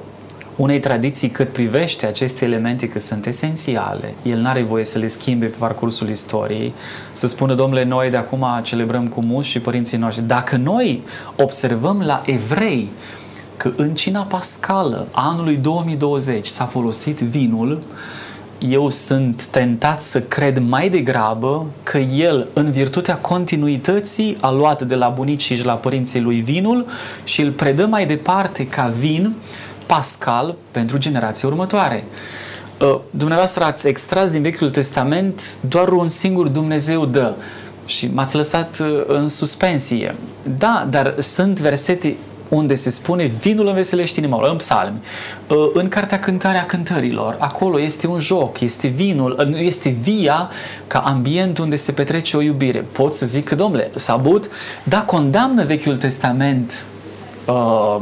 [0.56, 4.14] unei tradiții cât privește aceste elemente că sunt esențiale.
[4.22, 6.74] El nu are voie să le schimbe pe parcursul istoriei,
[7.12, 10.26] să spună, domnule, noi de acum celebrăm cu mus și părinții noștri.
[10.26, 11.02] Dacă noi
[11.36, 12.88] observăm la evrei
[13.66, 17.82] că în cina pascală anului 2020 s-a folosit vinul,
[18.58, 24.94] eu sunt tentat să cred mai degrabă că el, în virtutea continuității, a luat de
[24.94, 26.86] la bunici și la părinții lui vinul
[27.24, 29.34] și îl predă mai departe ca vin
[29.86, 32.04] pascal pentru generația următoare.
[32.80, 37.34] Uh, Dumneavoastră ați extras din Vechiul Testament doar un singur Dumnezeu dă
[37.86, 40.14] și m-ați lăsat uh, în suspensie.
[40.58, 42.16] Da, dar sunt versete
[42.48, 45.00] unde se spune vinul înveselește inima, în psalmi,
[45.48, 50.50] Uh, în cartea Cântarea Cântărilor, acolo este un joc, este vinul, uh, este via
[50.86, 52.84] ca ambient unde se petrece o iubire.
[52.92, 54.50] Pot să zic că, domnule, sabut,
[54.84, 56.84] da, condamnă Vechiul Testament
[57.46, 57.96] uh,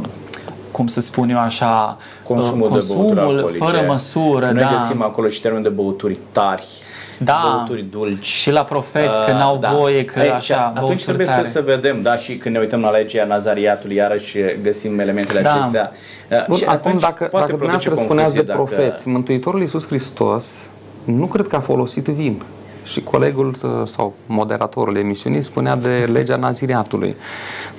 [0.71, 3.63] cum să spun eu așa, consumul, uh, de băuturi consumul alcoolice.
[3.63, 4.69] fără măsură, Noi da.
[4.71, 6.67] găsim acolo și termen de băuturi tari.
[7.17, 7.41] Da.
[7.55, 8.25] băuturi dulci.
[8.25, 9.69] Și la profeți, că Uh, n-au da.
[9.69, 11.47] voie, că Ei, așa, și Atunci băuturi trebuie să, tare.
[11.47, 15.53] să vedem, da, și când ne uităm la legea Nazariatului, iarăși găsim elementele Da.
[15.53, 15.91] acestea.
[16.31, 19.61] Uh, Bun, și acum atunci dacă, poate dacă produce dumneavoastră spuneați de confuzie profeți, Mântuitorul
[19.61, 20.45] Iisus Hristos
[21.03, 22.41] nu cred că a folosit vin.
[22.91, 27.15] Și colegul uh, sau moderatorul emisiunii spunea de legea nazireatului.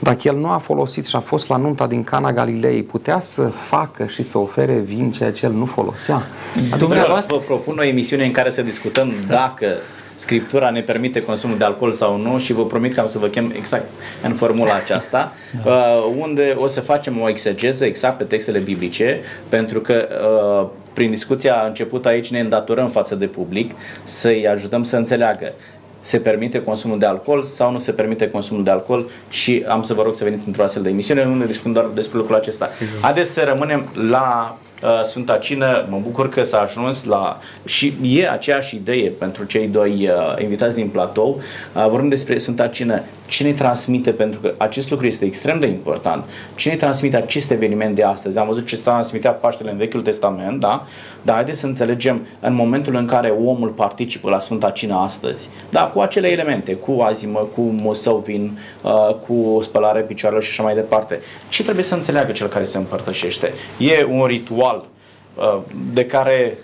[0.00, 3.42] Dacă el nu a folosit și a fost la nunta din Cana Galilei, putea să
[3.68, 6.22] facă și să ofere vin ceea ce el nu folosea.
[6.56, 9.66] Adică Dumneavoastră- vă propun o emisiune în care să discutăm dacă
[10.18, 13.26] Scriptura ne permite consumul de alcool sau nu și vă promit că am să vă
[13.26, 13.84] chem exact
[14.22, 15.32] în formula aceasta,
[15.64, 15.70] Da.
[15.70, 20.08] uh, unde o să facem o exegeză exact pe textele biblice, pentru că
[20.62, 23.70] uh, prin discuția început aici ne îndatorăm față de public
[24.02, 25.52] să-i ajutăm să înțeleagă
[26.00, 29.94] se permite consumul de alcool sau nu se permite consumul de alcool și am să
[29.94, 32.68] vă rog să veniți într-o astfel de emisiune unde discutăm doar despre lucrul acesta.
[33.00, 38.30] Haideți să rămânem la uh, Sfânta Cină, mă bucur că s-a ajuns la și e
[38.30, 41.40] aceeași idee pentru cei doi uh, invitați din platou.
[41.74, 43.02] Uh, vorbim despre Sfânta Cină.
[43.26, 46.24] Cine transmite, pentru că acest lucru este extrem de important,
[46.54, 48.38] cine transmite acest eveniment de astăzi?
[48.38, 50.86] Am văzut ce transmitea Paștele în Vechiul Testament, da?
[51.22, 55.86] Dar haideți să înțelegem în momentul în care omul participă la Sfânta Cină astăzi, da,
[55.86, 60.74] cu acele elemente, cu azimă, cu musău vin, uh, cu spălare picioarelor și așa mai
[60.74, 61.20] departe.
[61.48, 63.52] Ce trebuie să înțeleagă cel care se împărtășește?
[63.78, 64.84] E un ritual
[65.34, 65.58] uh,
[65.92, 66.58] de care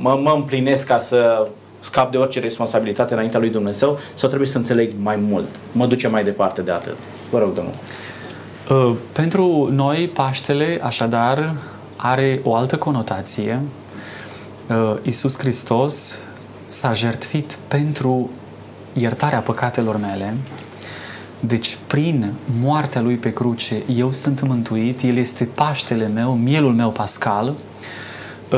[0.00, 1.48] mă, mă împlinesc ca să
[1.82, 5.46] scap de orice responsabilitate înaintea lui Dumnezeu sau trebuie să înțeleg mai mult?
[5.72, 6.96] Mă duce mai departe de atât.
[7.30, 7.74] Vă rog, domnul.
[8.70, 11.54] Uh, Pentru noi, Paștele, așadar,
[11.96, 13.60] are o altă conotație.
[14.68, 16.18] Uh, Iisus Hristos
[16.66, 18.30] s-a jertfit pentru
[18.92, 20.36] iertarea păcatelor mele.
[21.40, 26.90] Deci, prin moartea Lui pe cruce, eu sunt mântuit, El este Paștele meu, mielul meu
[26.90, 27.71] pascal, Uh,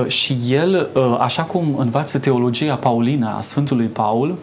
[0.07, 4.39] și El, uh, așa cum învață teologia paulină a Sfântului Paul,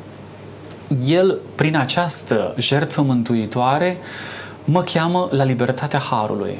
[1.05, 3.97] el, prin această jertfă mântuitoare,
[4.65, 6.59] mă cheamă la libertatea Harului.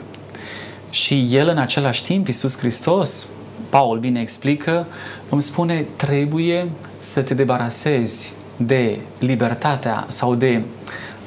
[0.90, 3.28] Și El, în același timp, Iisus Hristos,
[3.70, 4.86] Paul bine explică,
[5.30, 6.70] îmi spune, trebuie
[7.00, 10.64] să te debarasezi de libertatea sau de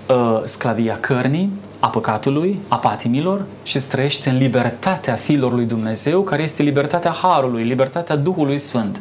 [0.09, 1.53] uh, sclavia cărnii,
[1.85, 7.11] a păcatului, a patimilor și să trăiești în libertatea fiilor lui Dumnezeu, care este libertatea
[7.11, 9.01] Harului, libertatea Duhului Sfânt.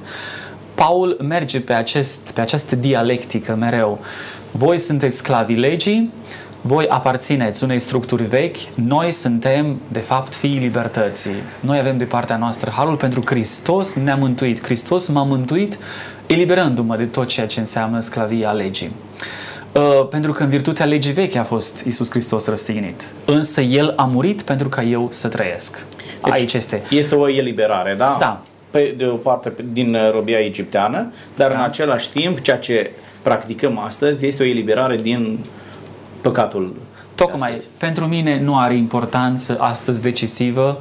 [0.76, 4.00] Paul merge pe, acest, pe această dialectică mereu.
[4.52, 6.12] Voi sunteți sclavii legii,
[6.62, 11.42] voi aparțineți unei structuri vechi, noi suntem, de fapt, fiii libertății.
[11.60, 14.64] Noi avem de partea noastră harul pentru Hristos ne-a mântuit.
[14.64, 15.78] Hristos m-a mântuit
[16.26, 18.92] eliberându-mă de tot ceea ce înseamnă sclavia legii.
[19.74, 23.04] Uh, pentru că în virtutea legii vechi a fost Isus Hristos răstignit.
[23.26, 25.86] Însă El a murit pentru ca eu să trăiesc.
[26.24, 26.82] Deci, Aici este.
[26.90, 28.18] Este o eliberare, da?
[28.20, 28.42] Da.
[28.72, 31.58] Pe, de o parte pe- din uh, robia egipteană, dar da.
[31.58, 35.40] în același timp ceea ce practicăm astăzi este o eliberare din
[36.22, 36.80] păcatul de
[37.16, 37.68] Tocmai, astăzi.
[37.78, 40.78] pentru mine nu are importanță astăzi decisivă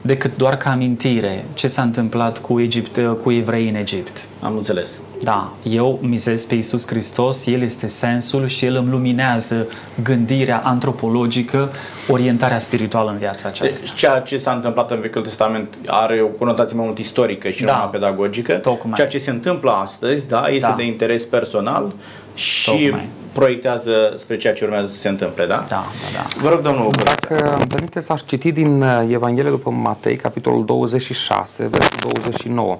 [0.00, 4.24] decât doar ca amintire ce s-a întâmplat cu, Egipt, cu evrei în Egipt.
[4.40, 4.98] Am înțeles.
[5.22, 9.66] Da, eu mizez pe Isus Hristos, El este sensul și El îmi luminează
[10.02, 11.70] gândirea antropologică,
[12.08, 13.78] orientarea spirituală în viața aceasta.
[13.80, 17.64] Deci, ceea ce s-a întâmplat în Vechiul Testament are o conotație mai mult istorică și
[17.64, 17.72] Da.
[17.72, 18.52] nu una pedagogică.
[18.52, 18.92] Tocmai.
[18.94, 20.74] Ceea ce se întâmplă astăzi, da, este Da.
[20.76, 21.92] de interes personal
[22.34, 23.08] și Tocmai.
[23.38, 25.54] Proiectează spre ceea ce urmează să se întâmple, da?
[25.54, 25.84] Da, da,
[26.14, 26.40] da.
[26.42, 27.26] Vă rog, domnul Bărață.
[27.28, 32.78] Dacă îmi permiteți, aș citi din uh, Evanghelia după Matei, capitolul 26, versetul 29.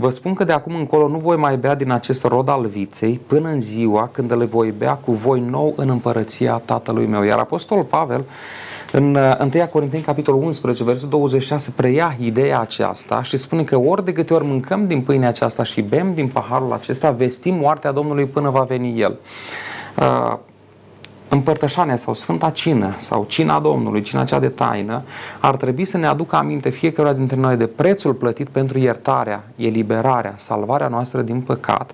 [0.00, 3.20] Vă spun că de acum încolo nu voi mai bea din acest rod al viței
[3.26, 7.22] până în ziua când le voi bea cu voi nou în împărăția Tatălui meu.
[7.22, 8.24] Iar Apostolul Pavel
[8.92, 14.04] în uh, 1 Corinteni, capitolul 11, versetul 26, preia ideea aceasta și spune că ori
[14.04, 18.24] de câte ori mâncăm din pâinea aceasta și bem din paharul acesta, vestim moartea Domnului
[18.24, 19.18] până va veni El.
[19.98, 20.38] Uh,
[21.30, 25.02] împărtășania sau Sfânta Cină sau Cina Domnului, cina cea de taină,
[25.40, 30.34] ar trebui să ne aducă aminte fiecare dintre noi de prețul plătit pentru iertarea, eliberarea,
[30.36, 31.90] salvarea noastră din păcat,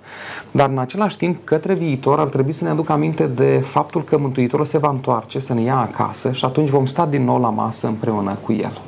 [0.51, 4.18] dar în același timp către viitor ar trebui să ne aducă aminte de faptul că
[4.18, 7.51] Mântuitorul se va întoarce să ne ia acasă și atunci vom sta din nou la
[7.51, 8.80] masă împreună cu El.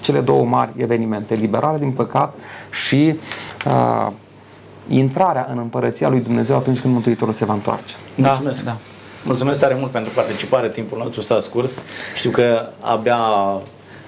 [0.00, 2.34] Cele două mari evenimente, liberarea din păcat
[2.70, 3.18] și
[3.66, 4.10] uh,
[4.88, 7.94] intrarea în împărăția lui Dumnezeu atunci când Mântuitorul se va întoarce.
[8.14, 8.64] Da, Mulțumesc.
[8.64, 8.76] da.
[9.24, 11.84] Mulțumesc tare mult pentru participare, timpul nostru s-a scurs.
[12.14, 13.16] Știu că abia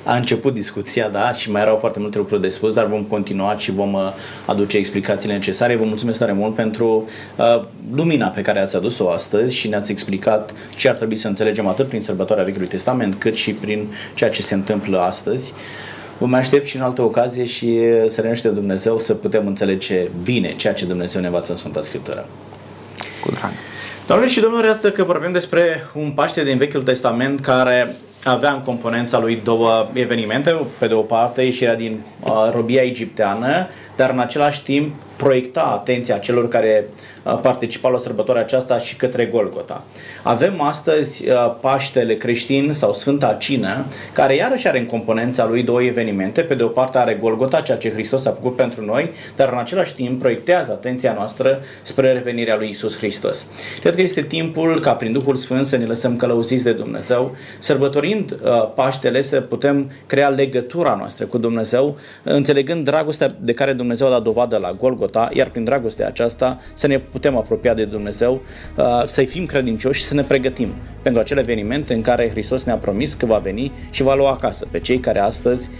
[0.07, 3.57] a început discuția, da, și mai erau foarte multe lucruri de spus, dar vom continua
[3.57, 4.01] și vom uh,
[4.45, 5.77] aduce explicațiile necesare.
[5.77, 7.63] Vă mulțumesc tare mult pentru uh,
[7.95, 11.89] lumina pe care ați adus-o astăzi și ne-ați explicat ce ar trebui să înțelegem atât
[11.89, 15.53] prin sărbătoarea Vechiului Testament, cât și prin ceea ce se întâmplă astăzi.
[16.19, 20.55] Vă mai aștept și în altă ocazie și să ne Dumnezeu să putem înțelege bine
[20.57, 22.27] ceea ce Dumnezeu ne învață în Sfânta Scriptură.
[23.25, 23.51] Cu drag.
[24.07, 28.61] Doamne și domnule, iată că vorbim despre un Paște din Vechiul Testament care avea în
[28.61, 30.57] componența lui două evenimente.
[30.79, 36.19] Pe de o parte, ieșirea din uh, robia egipteană, dar în același timp proiecta atenția
[36.19, 36.89] celor care
[37.43, 39.85] participau la sărbătoarea aceasta și către Golgota.
[40.23, 41.25] Avem astăzi
[41.61, 46.41] Paștele creștin sau Sfânta Cină, care iarăși are în componența lui două evenimente.
[46.41, 49.59] Pe de o parte are Golgota, ceea ce Hristos a făcut pentru noi, dar în
[49.59, 53.51] același timp proiectează atenția noastră spre revenirea lui Isus Hristos.
[53.81, 58.37] Cred că este timpul ca prin Duhul Sfânt să ne lăsăm călăuziți de Dumnezeu, sărbătorind
[58.75, 64.23] Paștele să putem crea legătura noastră cu Dumnezeu, înțelegând dragostea de care Dumnezeu a dat
[64.23, 68.43] dovadă la Golgota, iar prin dragostea aceasta să ne putem apropia de Dumnezeu,
[68.77, 70.69] uh, să-i fim credincioși și să ne pregătim
[71.03, 74.67] pentru acele evenimente în care Hristos ne-a promis că va veni și va lua acasă
[74.71, 75.71] pe cei care astăzi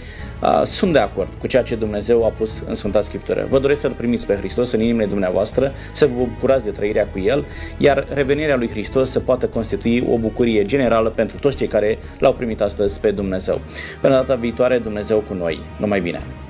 [0.41, 3.47] uh, sunt de acord cu ceea ce Dumnezeu a pus în Sfânta Scriptură.
[3.49, 7.19] Vă doresc să-L primiți pe Hristos în inimile dumneavoastră, să vă bucurați de trăirea cu
[7.19, 7.45] El,
[7.77, 12.33] iar revenirea lui Hristos să poată constitui o bucurie generală pentru toți cei care l-au
[12.33, 13.61] primit astăzi pe Dumnezeu.
[14.01, 15.59] Până data viitoare, Dumnezeu cu noi.
[15.79, 16.46] Numai bine!